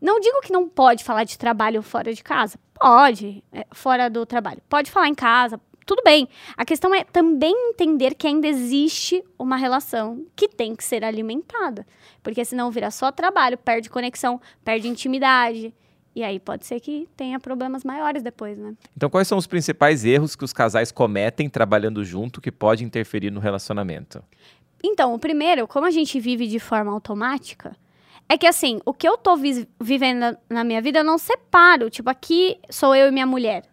[0.00, 2.58] Não digo que não pode falar de trabalho fora de casa.
[2.74, 4.60] Pode, é, fora do trabalho.
[4.68, 6.28] Pode falar em casa, tudo bem.
[6.56, 11.86] A questão é também entender que ainda existe uma relação que tem que ser alimentada.
[12.22, 15.74] Porque senão vira só trabalho, perde conexão, perde intimidade.
[16.14, 18.74] E aí pode ser que tenha problemas maiores depois, né?
[18.96, 23.30] Então, quais são os principais erros que os casais cometem trabalhando junto que pode interferir
[23.30, 24.22] no relacionamento?
[24.82, 27.76] Então, o primeiro, como a gente vive de forma automática,
[28.28, 31.90] é que assim, o que eu tô vi- vivendo na, minha vida, eu não separo.
[31.90, 33.64] Tipo, aqui sou eu e minha mulher.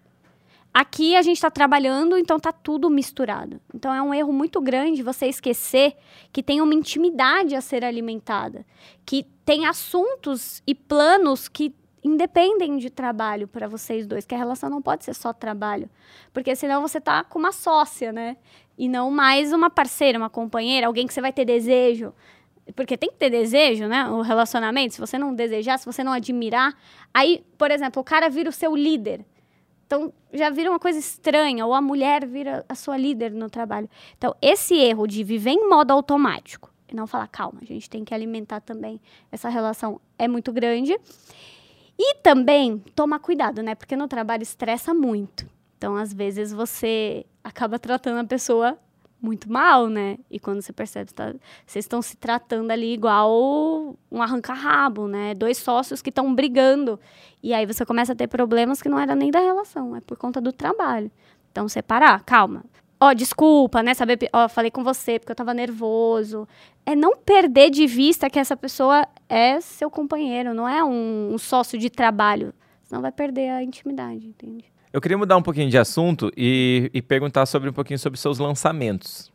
[0.73, 3.59] Aqui a gente tá trabalhando, então tá tudo misturado.
[3.73, 5.95] Então é um erro muito grande você esquecer
[6.31, 8.63] que tem uma intimidade a ser alimentada,
[9.03, 11.73] que tem assuntos e planos que
[12.07, 15.89] independem de trabalho para vocês dois, que a relação não pode ser só trabalho,
[16.33, 18.37] porque senão você tá com uma sócia, né?
[18.77, 22.13] E não mais uma parceira, uma companheira, alguém que você vai ter desejo.
[22.75, 24.07] Porque tem que ter desejo, né?
[24.09, 24.93] O relacionamento.
[24.93, 26.75] Se você não desejar, se você não admirar.
[27.13, 29.25] Aí, por exemplo, o cara vira o seu líder.
[29.85, 31.65] Então, já vira uma coisa estranha.
[31.65, 33.89] Ou a mulher vira a sua líder no trabalho.
[34.17, 38.03] Então, esse erro de viver em modo automático e não falar, calma, a gente tem
[38.05, 38.99] que alimentar também
[39.31, 40.97] essa relação é muito grande.
[41.97, 43.73] E também tomar cuidado, né?
[43.75, 45.47] Porque no trabalho estressa muito.
[45.77, 48.77] Então, às vezes, você acaba tratando a pessoa
[49.21, 50.17] muito mal, né?
[50.29, 51.33] E quando você percebe, tá,
[51.65, 55.33] vocês estão se tratando ali igual um arranca-rabo, né?
[55.33, 56.99] Dois sócios que estão brigando.
[57.41, 60.17] E aí você começa a ter problemas que não era nem da relação, é por
[60.17, 61.11] conta do trabalho.
[61.51, 62.63] Então, separar, calma.
[62.99, 63.93] Ó, desculpa, né?
[63.93, 66.47] Saber, ó, falei com você porque eu tava nervoso.
[66.85, 71.37] É não perder de vista que essa pessoa é seu companheiro, não é um, um
[71.37, 72.53] sócio de trabalho.
[72.83, 74.65] Senão vai perder a intimidade, entende?
[74.91, 78.39] Eu queria mudar um pouquinho de assunto e, e perguntar sobre um pouquinho sobre seus
[78.39, 79.31] lançamentos.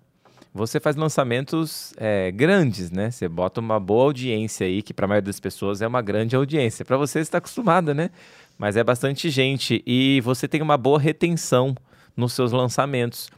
[0.54, 3.10] Você faz lançamentos é, grandes, né?
[3.10, 6.34] Você bota uma boa audiência aí, que para a maioria das pessoas é uma grande
[6.34, 6.84] audiência.
[6.84, 8.10] Para você está acostumada, né?
[8.58, 11.74] Mas é bastante gente e você tem uma boa retenção
[12.16, 13.30] nos seus lançamentos.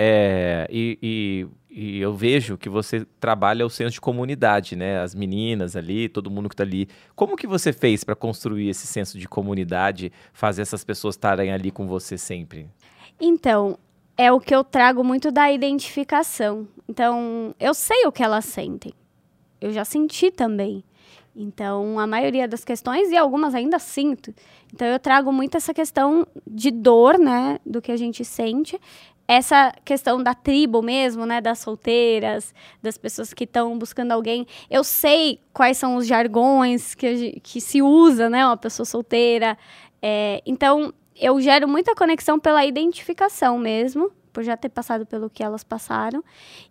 [0.00, 5.00] É, e, e- e eu vejo que você trabalha o senso de comunidade, né?
[5.00, 6.88] As meninas ali, todo mundo que tá ali.
[7.14, 11.70] Como que você fez para construir esse senso de comunidade, fazer essas pessoas estarem ali
[11.70, 12.68] com você sempre?
[13.20, 13.78] Então,
[14.16, 16.66] é o que eu trago muito da identificação.
[16.88, 18.92] Então, eu sei o que elas sentem.
[19.60, 20.82] Eu já senti também.
[21.36, 24.34] Então, a maioria das questões, e algumas ainda sinto.
[24.74, 27.58] Então, eu trago muito essa questão de dor, né?
[27.64, 28.80] Do que a gente sente.
[29.30, 31.38] Essa questão da tribo mesmo, né?
[31.38, 34.46] Das solteiras, das pessoas que estão buscando alguém.
[34.70, 38.46] Eu sei quais são os jargões que, que se usa, né?
[38.46, 39.58] Uma pessoa solteira.
[40.00, 45.42] É, então, eu gero muita conexão pela identificação mesmo, por já ter passado pelo que
[45.42, 46.24] elas passaram.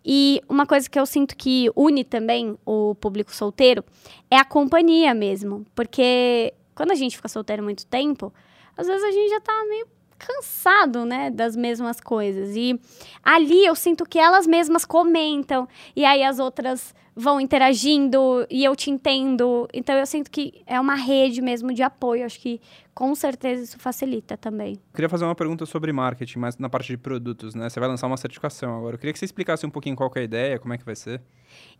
[0.04, 3.84] E uma coisa que eu sinto que une também o público solteiro
[4.28, 5.64] é a companhia mesmo.
[5.76, 8.32] Porque quando a gente fica solteiro muito tempo,
[8.76, 9.86] às vezes a gente já tá meio
[10.18, 12.56] cansado, né, das mesmas coisas.
[12.56, 12.78] E
[13.22, 18.76] ali eu sinto que elas mesmas comentam e aí as outras vão interagindo e eu
[18.76, 19.68] te entendo.
[19.72, 22.24] Então eu sinto que é uma rede mesmo de apoio.
[22.24, 22.60] Acho que
[22.98, 24.76] com certeza isso facilita também.
[24.92, 27.68] Queria fazer uma pergunta sobre marketing, mas na parte de produtos, né?
[27.68, 28.96] Você vai lançar uma certificação agora.
[28.96, 30.96] Eu queria que você explicasse um pouquinho qual é a ideia, como é que vai
[30.96, 31.22] ser.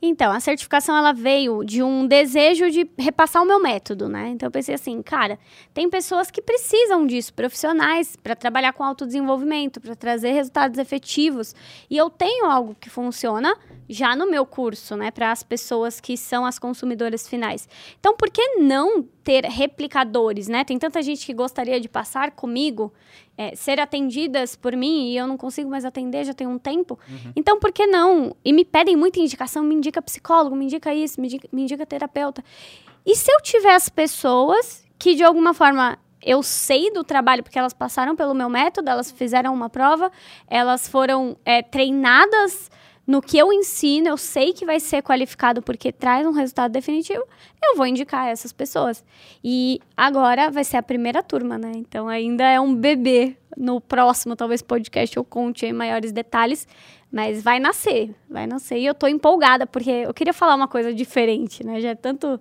[0.00, 4.28] Então, a certificação ela veio de um desejo de repassar o meu método, né?
[4.28, 5.40] Então eu pensei assim, cara,
[5.74, 11.52] tem pessoas que precisam disso, profissionais, para trabalhar com autodesenvolvimento, para trazer resultados efetivos.
[11.90, 13.56] E eu tenho algo que funciona
[13.88, 17.68] já no meu curso, né, para as pessoas que são as consumidoras finais.
[17.98, 20.64] Então, por que não ter replicadores, né?
[20.64, 22.90] Tem tanta gente que gostaria de passar comigo,
[23.36, 26.98] é, ser atendidas por mim e eu não consigo mais atender já tem um tempo.
[27.06, 27.32] Uhum.
[27.36, 28.34] Então, por que não?
[28.42, 31.84] E me pedem muita indicação, me indica psicólogo, me indica isso, me indica, me indica
[31.84, 32.42] terapeuta.
[33.04, 37.58] E se eu tiver as pessoas que de alguma forma eu sei do trabalho, porque
[37.58, 40.10] elas passaram pelo meu método, elas fizeram uma prova,
[40.46, 42.70] elas foram é, treinadas
[43.08, 47.24] no que eu ensino, eu sei que vai ser qualificado porque traz um resultado definitivo,
[47.64, 49.02] eu vou indicar essas pessoas.
[49.42, 51.72] E agora vai ser a primeira turma, né?
[51.74, 53.34] Então ainda é um bebê.
[53.56, 56.68] No próximo, talvez, podcast eu conte em maiores detalhes,
[57.10, 58.78] mas vai nascer, vai nascer.
[58.78, 61.80] E eu tô empolgada, porque eu queria falar uma coisa diferente, né?
[61.80, 62.38] Já é tanto.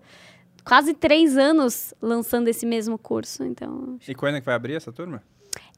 [0.65, 3.97] Quase três anos lançando esse mesmo curso, então...
[4.05, 5.23] E quando é que vai abrir essa turma?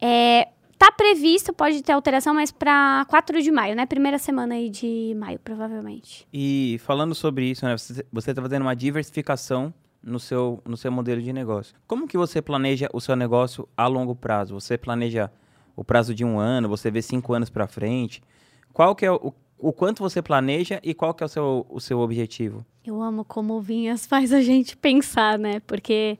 [0.02, 0.48] É,
[0.80, 3.86] Tá previsto, pode ter alteração, mas para 4 de maio, né?
[3.86, 6.26] Primeira semana aí de maio, provavelmente.
[6.32, 7.76] E falando sobre isso, né?
[7.78, 11.76] Você está fazendo uma diversificação no seu, no seu modelo de negócio.
[11.86, 14.54] Como que você planeja o seu negócio a longo prazo?
[14.54, 15.30] Você planeja
[15.76, 18.24] o prazo de um ano, você vê cinco anos para frente?
[18.72, 21.82] Qual que é o, o quanto você planeja e qual que é o seu, o
[21.82, 22.66] seu objetivo?
[22.86, 25.60] Eu amo como o Vinhas faz a gente pensar, né?
[25.60, 26.18] Porque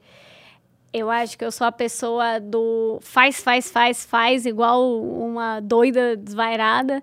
[0.92, 6.16] eu acho que eu sou a pessoa do faz, faz, faz, faz, igual uma doida
[6.16, 7.02] desvairada.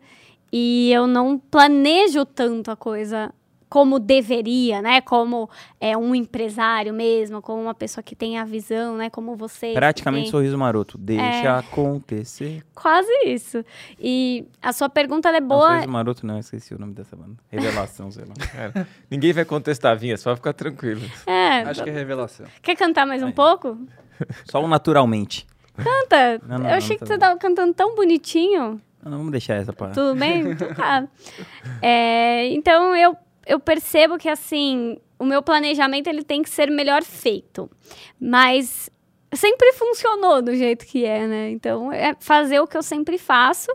[0.52, 3.34] E eu não planejo tanto a coisa
[3.69, 5.01] como deveria, né?
[5.01, 5.49] Como
[5.80, 9.10] é um empresário mesmo, como uma pessoa que tem a visão, né?
[9.10, 9.73] Como você.
[9.73, 10.97] Praticamente sorriso maroto.
[10.97, 11.47] Deixa é...
[11.47, 12.63] acontecer.
[12.73, 13.63] Quase isso.
[13.99, 15.67] E a sua pergunta é boa.
[15.67, 17.36] Não, sorriso maroto não, esqueci o nome dessa banda.
[17.49, 18.34] Revelação, sei lá.
[18.47, 21.01] Cara, ninguém vai contestar, Vinha, só ficar tranquilo.
[21.25, 21.62] É.
[21.62, 22.45] Acho que é revelação.
[22.62, 23.77] Quer cantar mais um pouco?
[24.45, 25.45] Só um naturalmente.
[25.75, 26.41] Canta.
[26.47, 28.82] Não, não, Eu achei não, tá que você tava cantando tão bonitinho.
[29.03, 29.93] Não, vamos deixar essa parte.
[29.93, 30.51] Tudo bem?
[30.58, 31.08] Então tá.
[31.82, 33.15] É, então eu
[33.47, 37.69] eu percebo que, assim, o meu planejamento ele tem que ser melhor feito.
[38.19, 38.89] Mas
[39.33, 41.49] sempre funcionou do jeito que é, né?
[41.51, 43.71] Então, é fazer o que eu sempre faço.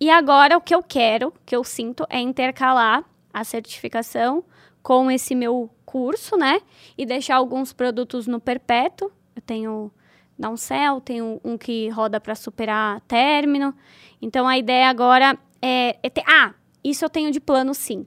[0.00, 4.44] E agora, o que eu quero, que eu sinto, é intercalar a certificação
[4.82, 6.60] com esse meu curso, né?
[6.96, 9.10] E deixar alguns produtos no perpétuo.
[9.34, 9.90] Eu tenho
[10.38, 13.74] Downcell, tenho um que roda para superar término.
[14.22, 16.22] Então, a ideia agora é, é ter...
[16.26, 18.06] Ah, isso eu tenho de plano, sim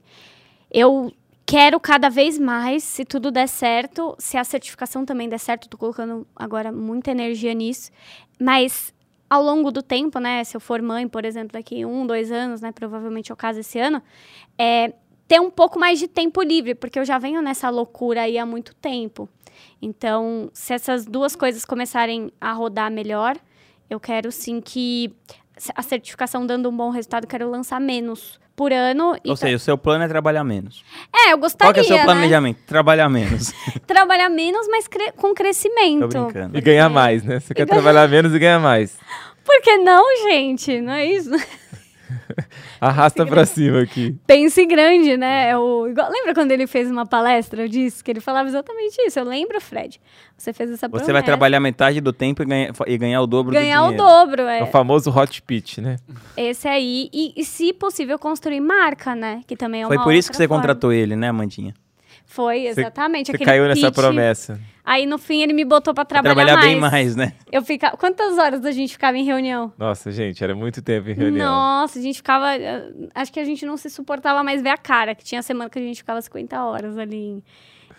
[0.74, 1.12] eu
[1.46, 5.78] quero cada vez mais, se tudo der certo, se a certificação também der certo, estou
[5.78, 7.92] colocando agora muita energia nisso,
[8.40, 8.92] mas
[9.30, 12.60] ao longo do tempo, né, se eu for mãe, por exemplo, daqui um, dois anos,
[12.60, 14.02] né, provavelmente eu caso esse ano,
[14.58, 14.92] é,
[15.28, 18.44] ter um pouco mais de tempo livre, porque eu já venho nessa loucura aí há
[18.44, 19.28] muito tempo.
[19.80, 23.36] Então, se essas duas coisas começarem a rodar melhor,
[23.88, 25.14] eu quero sim que
[25.74, 29.16] a certificação dando um bom resultado, eu quero lançar menos por ano.
[29.26, 30.84] Ou seja, o seu plano é trabalhar menos.
[31.14, 32.56] É, eu gostaria, Qual que é o seu planejamento?
[32.58, 32.64] Né?
[32.66, 33.52] Trabalhar menos.
[33.86, 36.08] trabalhar menos, mas cre com crescimento.
[36.08, 36.56] Tô brincando.
[36.56, 37.40] E ganhar mais, né?
[37.40, 38.96] Você quer trabalhar menos e ganhar mais.
[39.44, 40.80] Por que não, gente?
[40.80, 41.30] Não é isso?
[42.80, 44.16] Arrasta para cima aqui.
[44.26, 45.50] Pense grande, né?
[45.50, 48.04] É o, igual, lembra quando ele fez uma palestra disso?
[48.04, 49.18] Que ele falava exatamente isso.
[49.18, 50.00] Eu lembro, Fred.
[50.36, 53.52] Você fez essa Você vai trabalhar metade do tempo e, ganha, e ganhar o dobro
[53.52, 54.04] ganhar do dinheiro.
[54.04, 54.62] Ganhar o dobro, é.
[54.62, 55.96] O famoso hot pitch, né?
[56.36, 57.08] Esse aí.
[57.12, 59.42] E, e, se possível, construir marca, né?
[59.46, 60.62] Que também é Foi uma por isso que você forma.
[60.62, 61.74] contratou ele, né, Amandinha?
[62.26, 63.30] Foi, exatamente.
[63.30, 63.94] Você caiu nessa pitch.
[63.94, 64.60] promessa.
[64.84, 66.66] Aí no fim ele me botou para trabalhar, trabalhar mais.
[66.66, 67.32] bem mais, né?
[67.50, 67.96] Eu ficava.
[67.96, 69.72] Quantas horas a gente ficava em reunião?
[69.78, 71.46] Nossa, gente, era muito tempo em reunião.
[71.46, 72.54] Nossa, a gente ficava.
[72.54, 75.70] Eh, acho que a gente não se suportava mais ver a cara, que tinha semana
[75.70, 77.42] que a gente ficava 50 horas ali em,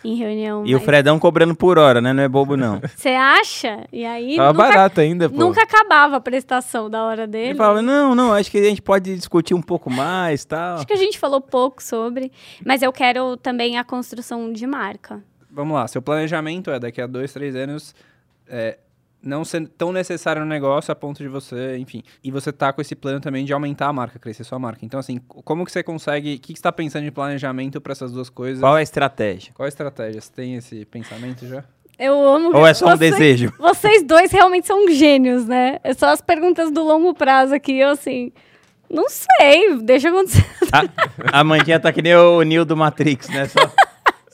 [0.05, 0.65] em reunião.
[0.65, 0.81] E mas...
[0.81, 2.13] o Fredão cobrando por hora, né?
[2.13, 2.81] Não é bobo, não.
[2.95, 3.85] Você acha?
[3.91, 4.35] E aí.
[4.35, 5.37] Tava nunca, barato ainda, pô.
[5.37, 7.49] Nunca acabava a prestação da hora dele.
[7.49, 10.75] Ele falava, não, não, acho que a gente pode discutir um pouco mais tal.
[10.75, 12.31] Acho que a gente falou pouco sobre.
[12.65, 15.23] Mas eu quero também a construção de marca
[15.55, 17.95] vamos lá, seu planejamento é daqui a dois, três anos
[18.47, 18.77] é,
[19.25, 22.03] não ser tão necessário no negócio a ponto de você, enfim.
[22.23, 24.85] E você tá com esse plano também de aumentar a marca, crescer sua marca.
[24.85, 26.35] Então, assim, como que você consegue.
[26.35, 28.59] O que, que você tá pensando de planejamento para essas duas coisas?
[28.61, 29.51] Qual é a estratégia?
[29.53, 30.21] Qual a estratégia?
[30.21, 31.63] Você tem esse pensamento já?
[31.97, 32.55] Eu amo.
[32.55, 33.53] Ou é só um Vocês- desejo?
[33.57, 35.79] Vocês dois realmente são gênios, né?
[35.83, 38.31] É só as perguntas do longo prazo aqui, eu assim.
[38.89, 40.45] Não sei, deixa acontecer.
[40.71, 43.47] A, a Mandinha tá que nem o Neo do Matrix, né?
[43.47, 43.59] Só,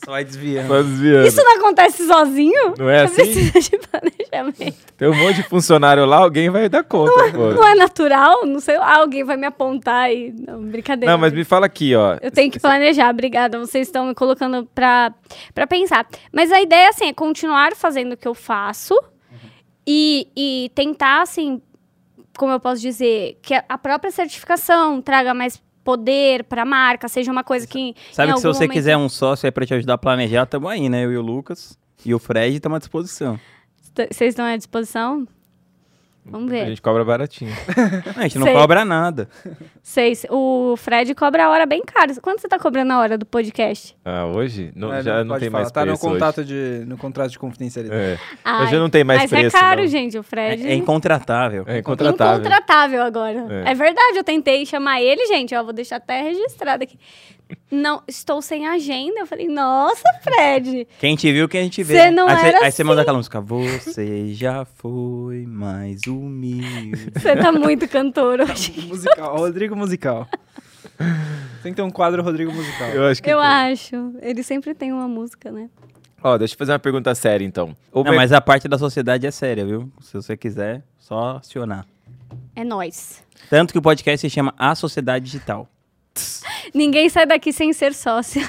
[0.03, 0.67] só vai desviando.
[0.67, 1.27] Só desviando.
[1.27, 2.73] Isso não acontece sozinho?
[2.77, 3.15] Não é assim?
[3.15, 4.93] Precisa de planejamento.
[4.97, 7.31] Tem um monte de funcionário lá, alguém vai dar conta.
[7.31, 7.51] pô.
[7.51, 8.45] Não é natural?
[8.45, 10.31] Não sei lá, alguém vai me apontar e.
[10.31, 11.11] Não, brincadeira.
[11.11, 12.17] Não, mas me fala aqui, ó.
[12.21, 13.59] Eu tenho que planejar, obrigada.
[13.59, 15.13] Vocês estão me colocando pra,
[15.53, 16.07] pra pensar.
[16.31, 18.97] Mas a ideia, assim, é continuar fazendo o que eu faço
[19.85, 21.61] e, e tentar, assim,
[22.37, 27.43] como eu posso dizer, que a própria certificação traga mais poder pra marca, seja uma
[27.43, 27.95] coisa que.
[28.11, 30.67] Sabe que se você momento- quiser um sócio aí pra te ajudar a planejar, tamo
[30.67, 31.05] aí, né?
[31.05, 31.77] Eu e o Lucas.
[32.05, 33.39] E o Fred estamos à disposição.
[33.93, 35.27] Vocês estão à disposição?
[36.23, 36.65] Vamos A ver.
[36.67, 37.51] gente cobra baratinho.
[38.15, 38.55] A gente não Sei.
[38.55, 39.27] cobra nada.
[39.81, 40.23] Seis.
[40.29, 42.13] O Fred cobra a hora bem caro.
[42.21, 43.95] Quanto você tá cobrando a hora do podcast?
[44.05, 44.71] Ah, hoje?
[44.75, 45.61] Não, É, já não, pode tem falar.
[45.63, 46.13] mais Tá no preço hoje.
[46.13, 47.99] contato de, no contrato de confidencialidade.
[48.01, 48.19] É.
[48.45, 49.87] Ai, Hoje não tem mais mas preço, é caro, não.
[49.87, 50.17] gente.
[50.17, 50.67] O É, Fred.
[50.67, 51.63] é incontratável.
[51.67, 52.39] É incontratável.
[52.39, 53.47] Incontratável agora.
[53.65, 53.71] É.
[53.71, 53.73] É.
[53.73, 56.99] verdade, eu tentei chamar ele, gente, ó, vou deixar até registrado aqui.
[57.71, 59.19] Não, estou sem agenda.
[59.21, 60.87] Eu falei, nossa, Fred.
[60.99, 61.93] Quem te viu, quem a gente vê.
[61.95, 62.11] Cê né?
[62.11, 62.83] não aí cê- era aí você assim.
[62.83, 63.39] manda aquela música.
[63.41, 67.11] Você já foi mais humilde.
[67.15, 68.73] Você tá muito cantor hoje.
[68.87, 70.27] Musical, Rodrigo Musical.
[71.63, 72.89] Tem que ter um quadro Rodrigo Musical.
[72.89, 73.47] Eu acho que Eu tem.
[73.47, 74.13] acho.
[74.21, 75.69] Ele sempre tem uma música, né?
[76.23, 77.75] Ó, deixa eu fazer uma pergunta séria, então.
[77.93, 79.91] Não, mer- mas a parte da sociedade é séria, viu?
[80.01, 81.85] Se você quiser, só acionar.
[82.55, 83.23] É nós.
[83.49, 85.67] Tanto que o podcast se chama A Sociedade Digital.
[86.73, 88.41] Ninguém sai daqui sem ser sócio.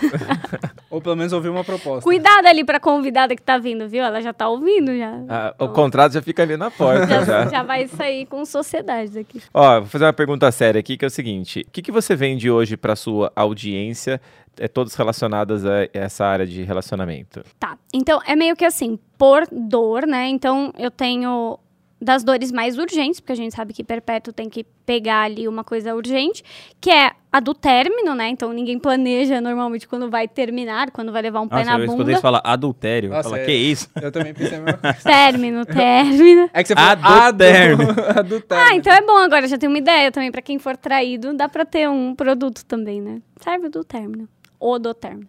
[0.90, 2.03] Ou pelo menos ouvir uma proposta.
[2.03, 4.05] Cuidado ali pra convidada que tá vindo, viu?
[4.05, 5.20] Ela já tá ouvindo já.
[5.29, 7.07] Ah, o contrato já fica ali na porta.
[7.07, 7.46] Já, já.
[7.46, 9.40] já vai sair com sociedade daqui.
[9.55, 11.64] Ó, vou fazer uma pergunta séria aqui, que é o seguinte.
[11.66, 14.20] O que, que você vende hoje para sua audiência,
[14.59, 17.42] é, todas relacionadas a essa área de relacionamento?
[17.59, 17.79] Tá.
[17.94, 20.29] Então, é meio que assim, por dor, né?
[20.29, 21.59] Então, eu tenho
[22.03, 25.62] das dores mais urgentes, porque a gente sabe que perpétuo tem que pegar ali uma
[25.62, 26.43] coisa urgente,
[26.81, 28.29] que é a do término, né?
[28.29, 31.87] Então, ninguém planeja normalmente quando vai terminar, quando vai levar um pé Nossa, na eu
[31.87, 32.05] bunda.
[32.05, 33.11] você falar adultério.
[33.11, 33.88] Nossa, Fala, é- que isso?
[34.03, 34.99] Eu também pensei a mesma coisa.
[35.03, 36.51] Término, término.
[36.53, 37.81] É que você falou Adultério.
[37.81, 38.65] adu- adultério.
[38.69, 40.33] Ah, então é bom agora, já tem uma ideia também.
[40.33, 43.23] Pra quem for traído, dá pra ter um produto também, né?
[43.41, 44.29] Serve do término.
[44.59, 45.29] Ou do término.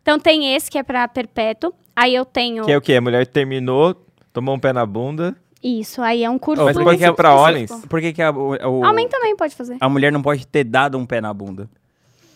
[0.00, 1.72] Então, tem esse que é pra perpétuo.
[1.96, 2.64] Aí eu tenho...
[2.64, 2.94] Que é o quê?
[2.94, 3.94] A mulher terminou,
[4.32, 5.34] tomou um pé na bunda.
[5.62, 6.64] Isso, aí é um curso...
[6.64, 7.70] Mas por que ser é pra homens?
[7.88, 9.76] Por que, que a, o, Homem também pode fazer.
[9.80, 11.68] a mulher não pode ter dado um pé na bunda?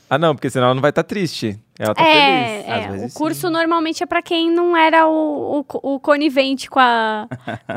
[0.09, 1.59] Ah, não, porque senão ela não vai estar triste.
[1.77, 2.69] Ela tá é, feliz.
[2.69, 6.79] é, vezes o curso normalmente é pra quem não era o, o, o conivente com
[6.79, 7.27] a.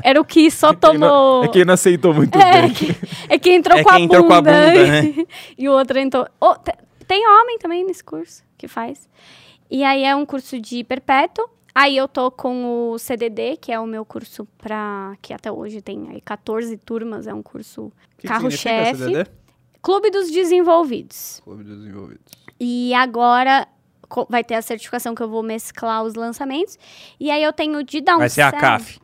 [0.03, 1.43] Era o que só Quem não- tomou.
[1.43, 2.69] É quem não aceitou muito É, bem.
[2.71, 2.95] que-
[3.27, 5.25] é quem entrou, É com, a quem entrou com a bunda, bunda, né?
[5.57, 6.27] e o outro entrou.
[6.39, 9.09] Oh, te- tem homem também nesse curso que faz.
[9.71, 11.49] E aí é um curso de perpétuo.
[11.81, 15.15] Aí eu tô com o CDD, que é o meu curso pra.
[15.21, 17.89] que até hoje tem aí 14 turmas, é um curso
[18.21, 19.25] carro-chefe.
[19.81, 21.39] Clube dos Desenvolvidos.
[21.41, 22.33] Clube dos Envolvidos.
[22.59, 23.65] E agora
[24.27, 26.77] vai ter a certificação que eu vou mesclar os lançamentos.
[27.17, 28.99] E aí eu tenho de dar um Vai ser a CAF.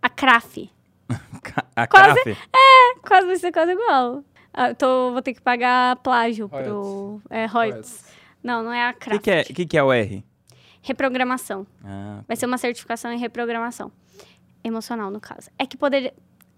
[0.00, 0.70] A CRAF.
[1.74, 2.38] A Quase- CAF?
[3.02, 4.22] Quase vai ser quase igual.
[4.54, 7.20] Ah, tô, vou ter que pagar plágio pro.
[7.28, 8.04] É, royalties.
[8.44, 9.18] Não, não é a O que, CRAF.
[9.22, 10.24] que, é, que, que é o R?
[10.82, 11.66] Reprogramação.
[11.84, 13.90] Ah, Vai ser uma certificação em reprogramação.
[14.64, 15.50] Emocional, no caso.
[15.58, 16.12] É que poderia,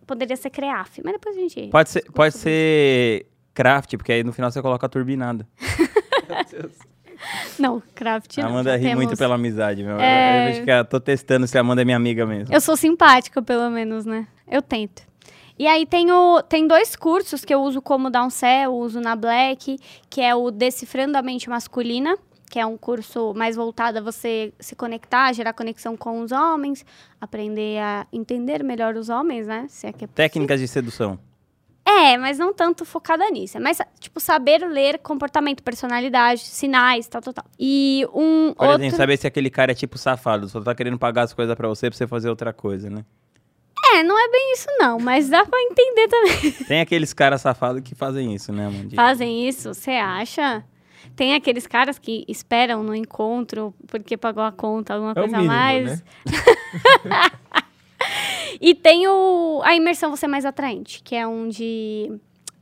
[0.06, 1.68] poderia ser CREAF, mas depois a gente.
[1.68, 5.46] pode ser, pode ser craft, porque aí no final você coloca a turbinada.
[7.59, 8.48] Não, craft a não.
[8.50, 10.00] Amanda ri temos- muito pela amizade, meu.
[10.00, 10.59] É.
[10.61, 12.54] Eu, eu tô testando se a Amanda é minha amiga mesmo.
[12.54, 14.26] Eu sou simpática, pelo menos, né?
[14.50, 15.02] Eu tento.
[15.59, 19.14] E aí tem, o, tem dois cursos que eu uso como downsell, eu uso na
[19.14, 19.78] Black,
[20.09, 22.16] que é o Decifrando a Mente Masculina,
[22.50, 26.84] que é um curso mais voltado a você se conectar, gerar conexão com os homens,
[27.20, 29.66] aprender a entender melhor os homens, né?
[29.68, 30.08] Se é que é.
[30.08, 31.16] Técnicas de sedução.
[31.86, 33.56] É, mas não tanto focada nisso.
[33.56, 37.44] É mais, tipo, saber ler comportamento, personalidade, sinais, tal, tal, tal.
[37.58, 38.82] E um Por outro...
[38.82, 41.68] exemplo, saber se aquele cara é tipo safado, só tá querendo pagar as coisas pra
[41.68, 43.04] você pra você fazer outra coisa, né?
[43.94, 46.52] É, não é bem isso não, mas dá pra entender também.
[46.66, 48.96] Tem aqueles caras safados que fazem isso, né, Amandinha?
[48.96, 50.64] Fazem isso, você acha?
[51.16, 55.36] Tem aqueles caras que esperam no encontro porque pagou a conta, alguma É o coisa
[55.36, 56.00] a mínimo, mais.
[56.00, 56.02] né?
[58.60, 62.12] E tem o, a imersão Você Mais Atraente, que é um de...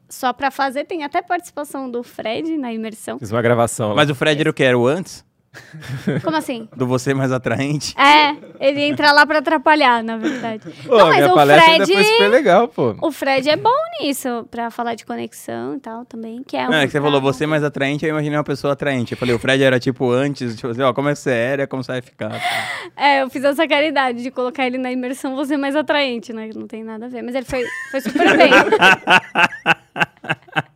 [0.09, 3.19] Só pra fazer, tem até participação do Fred na imersão.
[3.19, 3.95] Fiz uma gravação.
[3.95, 4.63] Mas o Fred era o que?
[4.63, 5.25] Era o antes?
[6.25, 6.69] Como assim?
[6.77, 7.95] Do você mais atraente.
[7.99, 10.63] É, ele entra lá pra atrapalhar, na verdade.
[10.87, 12.97] Pô, Não, mas o Fred- foi super legal, pô.
[13.03, 13.71] O Fred é bom
[14.01, 17.01] nisso, pra falar de conexão e tal também, que é um Não, é que você
[17.01, 19.13] falou você mais atraente, eu imaginei uma pessoa atraente.
[19.13, 21.67] Eu falei, o Fred era tipo antes, tipo assim, ó, como é que você era,
[21.67, 22.33] como você vai ficar.
[22.97, 26.51] É, eu fiz essa caridade de colocar ele na imersão você mais atraente, né?
[26.55, 27.23] Não tem nada a ver.
[27.23, 28.51] Mas ele foi, foi super bem.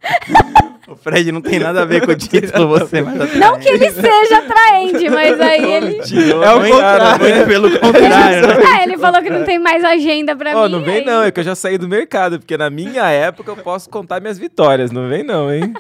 [0.88, 3.38] O Fred não tem nada a ver com o título, você mais atraente.
[3.38, 5.96] Não que ele seja atraente, mas aí ele.
[5.98, 7.24] É o contrário.
[7.24, 8.80] Muito pelo contrário, né?
[8.80, 10.72] É, ele falou que não tem mais agenda pra Ó, mim.
[10.72, 13.50] não vem aí- não, é que eu já saí do mercado, porque na minha época
[13.53, 15.72] eu posso contar minhas vitórias, não vem não, hein?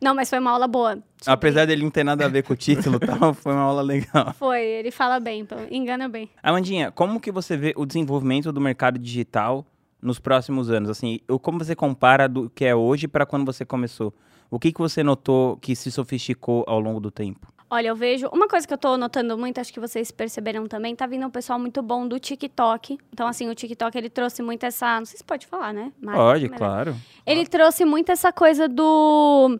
[0.00, 0.98] Não, mas foi uma aula boa.
[1.26, 3.82] Apesar dele não ter nada a ver com o título e tal, foi uma aula
[3.82, 4.34] legal.
[4.38, 6.28] Foi, ele fala bem, pô, engana bem.
[6.42, 9.64] Amandinha, como que você vê o desenvolvimento do mercado digital
[10.02, 10.90] nos próximos anos?
[10.90, 14.12] Assim, ou como você compara do que é hoje para quando você começou?
[14.50, 17.46] O que, que você notou que se sofisticou ao longo do tempo?
[17.72, 18.26] Olha, eu vejo.
[18.32, 21.30] Uma coisa que eu tô notando muito, acho que vocês perceberam também, tá vindo um
[21.30, 22.98] pessoal muito bom do TikTok.
[23.12, 24.98] Então, assim, o TikTok ele trouxe muito essa.
[24.98, 25.92] Não sei se pode falar, né?
[26.00, 26.96] Mas- Pode, mas- claro.
[27.24, 29.56] Ele trouxe muito essa coisa do.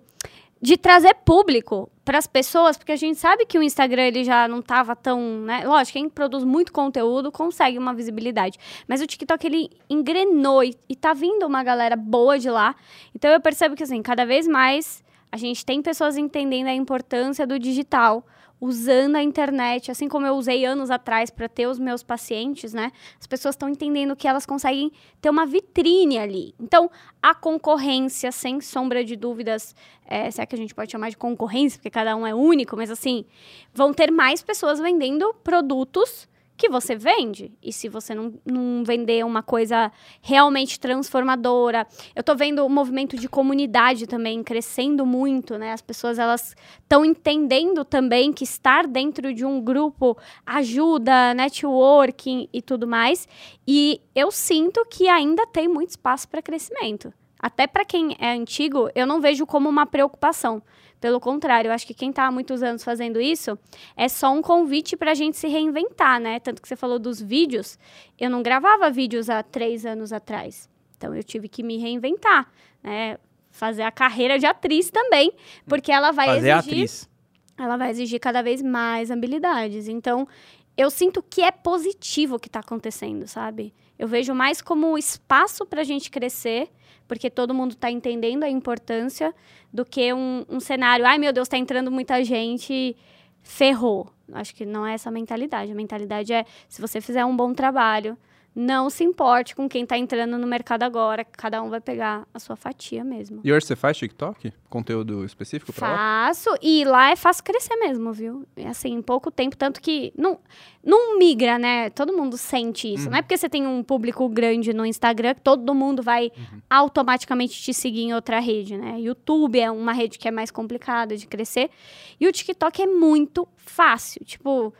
[0.60, 4.48] de trazer público para as pessoas, porque a gente sabe que o Instagram ele já
[4.48, 5.62] não tava tão, né?
[5.64, 8.58] Lógico, quem produz muito conteúdo consegue uma visibilidade,
[8.88, 12.74] mas o TikTok ele engrenou e, e tá vindo uma galera boa de lá.
[13.14, 17.46] Então eu percebo que assim, cada vez mais a gente tem pessoas entendendo a importância
[17.46, 18.26] do digital,
[18.60, 22.92] usando a internet, assim como eu usei anos atrás para ter os meus pacientes, né?
[23.18, 26.54] As pessoas estão entendendo que elas conseguem ter uma vitrine ali.
[26.60, 26.90] Então,
[27.22, 31.16] a concorrência, sem sombra de dúvidas, é, se é que a gente pode chamar de
[31.16, 33.24] concorrência, porque cada um é único, mas assim,
[33.72, 36.28] vão ter mais pessoas vendendo produtos
[36.60, 37.50] que você vende.
[37.62, 39.90] E se você não, não vender uma coisa
[40.20, 41.86] realmente transformadora.
[42.14, 45.72] Eu tô vendo o movimento de comunidade também crescendo muito, né?
[45.72, 52.60] As pessoas elas estão entendendo também que estar dentro de um grupo ajuda, networking e
[52.60, 53.26] tudo mais.
[53.66, 57.10] E eu sinto que ainda tem muito espaço para crescimento.
[57.42, 60.62] Até para quem é antigo, eu não vejo como uma preocupação.
[61.00, 63.58] Pelo contrário, eu acho que quem está há muitos anos fazendo isso
[63.96, 66.38] é só um convite para a gente se reinventar, né?
[66.38, 67.78] Tanto que você falou dos vídeos,
[68.18, 70.68] eu não gravava vídeos há três anos atrás.
[70.98, 73.16] Então eu tive que me reinventar, né?
[73.50, 75.32] Fazer a carreira de atriz também,
[75.66, 77.10] porque ela vai Fazer exigir atriz.
[77.58, 79.88] ela vai exigir cada vez mais habilidades.
[79.88, 80.28] Então,
[80.76, 83.74] eu sinto que é positivo o que está acontecendo, sabe?
[84.00, 86.70] Eu vejo mais como espaço para a gente crescer,
[87.06, 89.34] porque todo mundo está entendendo a importância,
[89.70, 92.96] do que um, um cenário, ai meu Deus, está entrando muita gente,
[93.42, 94.10] ferrou.
[94.32, 95.70] Acho que não é essa a mentalidade.
[95.70, 98.16] A mentalidade é, se você fizer um bom trabalho,
[98.54, 102.38] não se importe com quem está entrando no mercado agora, cada um vai pegar a
[102.38, 103.40] sua fatia mesmo.
[103.44, 104.52] E hoje você faz TikTok?
[104.68, 105.96] Conteúdo específico pra lá?
[106.26, 108.44] Faço, e lá é fácil crescer mesmo, viu?
[108.56, 110.38] É assim, em pouco tempo, tanto que não,
[110.84, 111.90] não migra, né?
[111.90, 113.08] Todo mundo sente isso.
[113.08, 116.30] Não é porque você tem um público grande no Instagram que todo mundo vai
[116.68, 118.98] automaticamente te seguir em outra rede, né?
[119.00, 121.70] YouTube é uma rede que é mais complicada de crescer.
[122.18, 124.24] E o TikTok é muito fácil.
[124.24, 124.74] Tipo,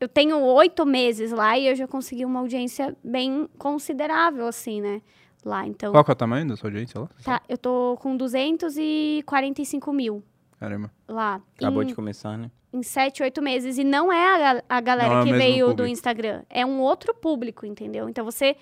[0.00, 5.02] eu tenho oito meses lá e eu já consegui uma audiência bem considerável, assim, né?
[5.44, 5.92] Lá, então...
[5.92, 7.08] Qual que é o tamanho da sua audiência lá?
[7.24, 10.22] Tá, eu tô com 245 mil
[10.58, 10.90] Caramba.
[11.06, 11.40] lá.
[11.56, 12.50] Acabou em, de começar, né?
[12.72, 13.78] em 7, 8 meses.
[13.78, 15.92] E não é a, a galera Não é que veio do público.
[15.92, 16.42] Instagram.
[16.50, 18.08] É um outro público, entendeu?
[18.08, 18.56] Então você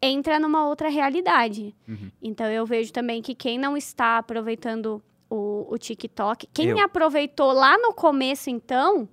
[0.00, 1.74] entra numa outra realidade.
[1.86, 2.10] Uhum.
[2.22, 6.80] Então eu vejo também que quem não está aproveitando o, o TikTok, quem Eu.
[6.80, 9.08] aproveitou lá no começo, então,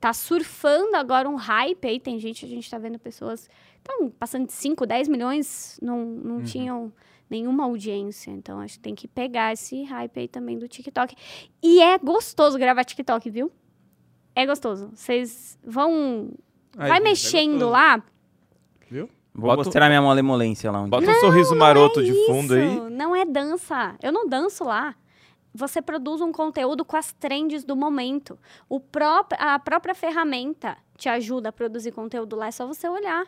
[0.00, 2.00] tá surfando agora um hype aí.
[2.00, 6.36] Tem gente, a gente tá vendo pessoas estão passando de 5, 10 milhões, não, não
[6.36, 6.42] Uhum.
[6.44, 6.92] tinham
[7.28, 8.30] nenhuma audiência.
[8.30, 11.14] Então, acho que tem que pegar esse hype aí também do TikTok.
[11.62, 13.50] E é gostoso gravar TikTok, viu?
[14.34, 14.90] É gostoso.
[14.94, 16.30] Vocês vão.
[16.76, 17.70] Aí, vai é mexendo gostoso.
[17.70, 18.02] lá.
[19.32, 20.82] Vou Bota- mostrar minha malemolência lá.
[20.82, 22.90] Um Bota um sorriso maroto de Isso, fundo aí.
[22.90, 23.94] Não é dança.
[24.02, 24.94] Eu não danço lá.
[25.54, 28.38] Você produz um conteúdo com as trends do momento.
[28.68, 32.46] O pró- a própria ferramenta te ajuda a produzir conteúdo lá.
[32.46, 33.24] É só você olhar.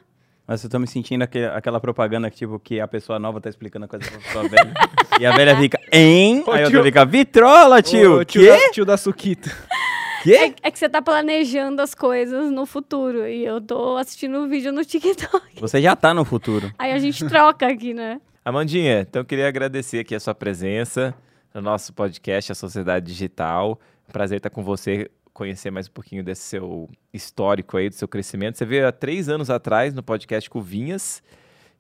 [0.47, 3.49] Mas eu tô me sentindo aque- aquela propaganda que, tipo, que a pessoa nova tá
[3.49, 4.73] explicando a coisa pra pessoa velha.
[5.21, 6.45] e a velha fica, hein?
[6.47, 6.79] Ô, Aí a tio.
[6.79, 8.21] outra fica, vitrola, tio!
[8.21, 8.49] Ô, tio, Quê?
[8.67, 9.51] da, tio da Suquita.
[10.23, 10.55] Quê?
[10.63, 13.27] É que você tá planejando as coisas no futuro.
[13.27, 15.61] E eu tô assistindo o vídeo no TikTok.
[15.61, 16.73] Você já tá no futuro.
[16.79, 18.21] Aí a gente troca aqui, né?
[18.45, 21.13] Amandinha, então eu queria agradecer aqui a sua presença
[21.55, 23.79] no nosso podcast, A Sociedade Digital.
[24.13, 28.59] Prazer estar com você, conhecer mais um pouquinho desse seu histórico aí, do seu crescimento.
[28.59, 31.23] Você veio há três anos atrás no podcast com Vinhas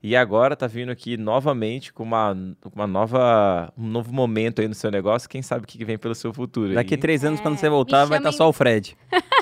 [0.02, 2.36] e agora tá vindo aqui novamente com uma,
[2.74, 5.28] uma nova, um novo momento aí no seu negócio.
[5.28, 6.74] Quem sabe o que vem pelo seu futuro?
[6.74, 8.96] Daqui três anos, É, quando você voltar, me vai estar chamem- só o Fred.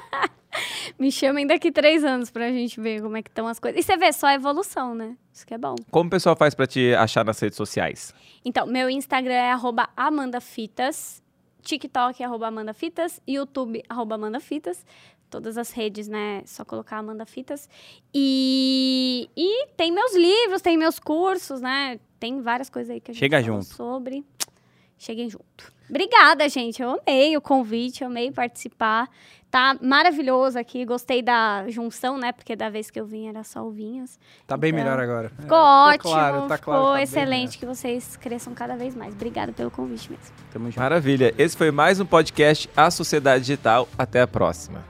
[1.00, 3.80] Me chamem daqui três anos pra gente ver como é que estão as coisas.
[3.80, 5.16] E você vê só a evolução, né?
[5.32, 5.74] Isso que é bom.
[5.90, 8.14] Como o pessoal faz pra te achar nas redes sociais?
[8.44, 11.22] Então, meu Instagram é arroba amandafitas,
[11.62, 14.84] TikTok é arroba amandafitas, YouTube arroba amandafitas.
[15.30, 16.42] Todas as redes, né?
[16.44, 17.68] Só colocar Amanda Fitas.
[18.12, 22.00] E, e tem meus livros, tem meus cursos, né?
[22.18, 23.64] Tem várias coisas aí que a gente Chega junto.
[23.64, 24.24] sobre.
[24.98, 25.72] Cheguem junto.
[25.90, 26.80] Obrigada, gente.
[26.80, 29.08] Eu amei o convite, eu amei participar.
[29.50, 30.84] Tá maravilhoso aqui.
[30.84, 32.30] Gostei da junção, né?
[32.30, 34.16] Porque da vez que eu vim era só o Vinhas.
[34.46, 35.28] Tá bem Então, melhor agora.
[35.30, 38.94] Ficou É, ótimo, claro, tá claro, ficou tá bem excelente que vocês cresçam cada vez
[38.94, 39.12] mais.
[39.12, 40.24] Obrigada pelo convite mesmo.
[40.52, 40.78] Tamo junto.
[40.78, 41.34] Maravilha.
[41.36, 43.88] Esse foi mais um podcast A Sociedade Digital.
[43.98, 44.89] Até a próxima.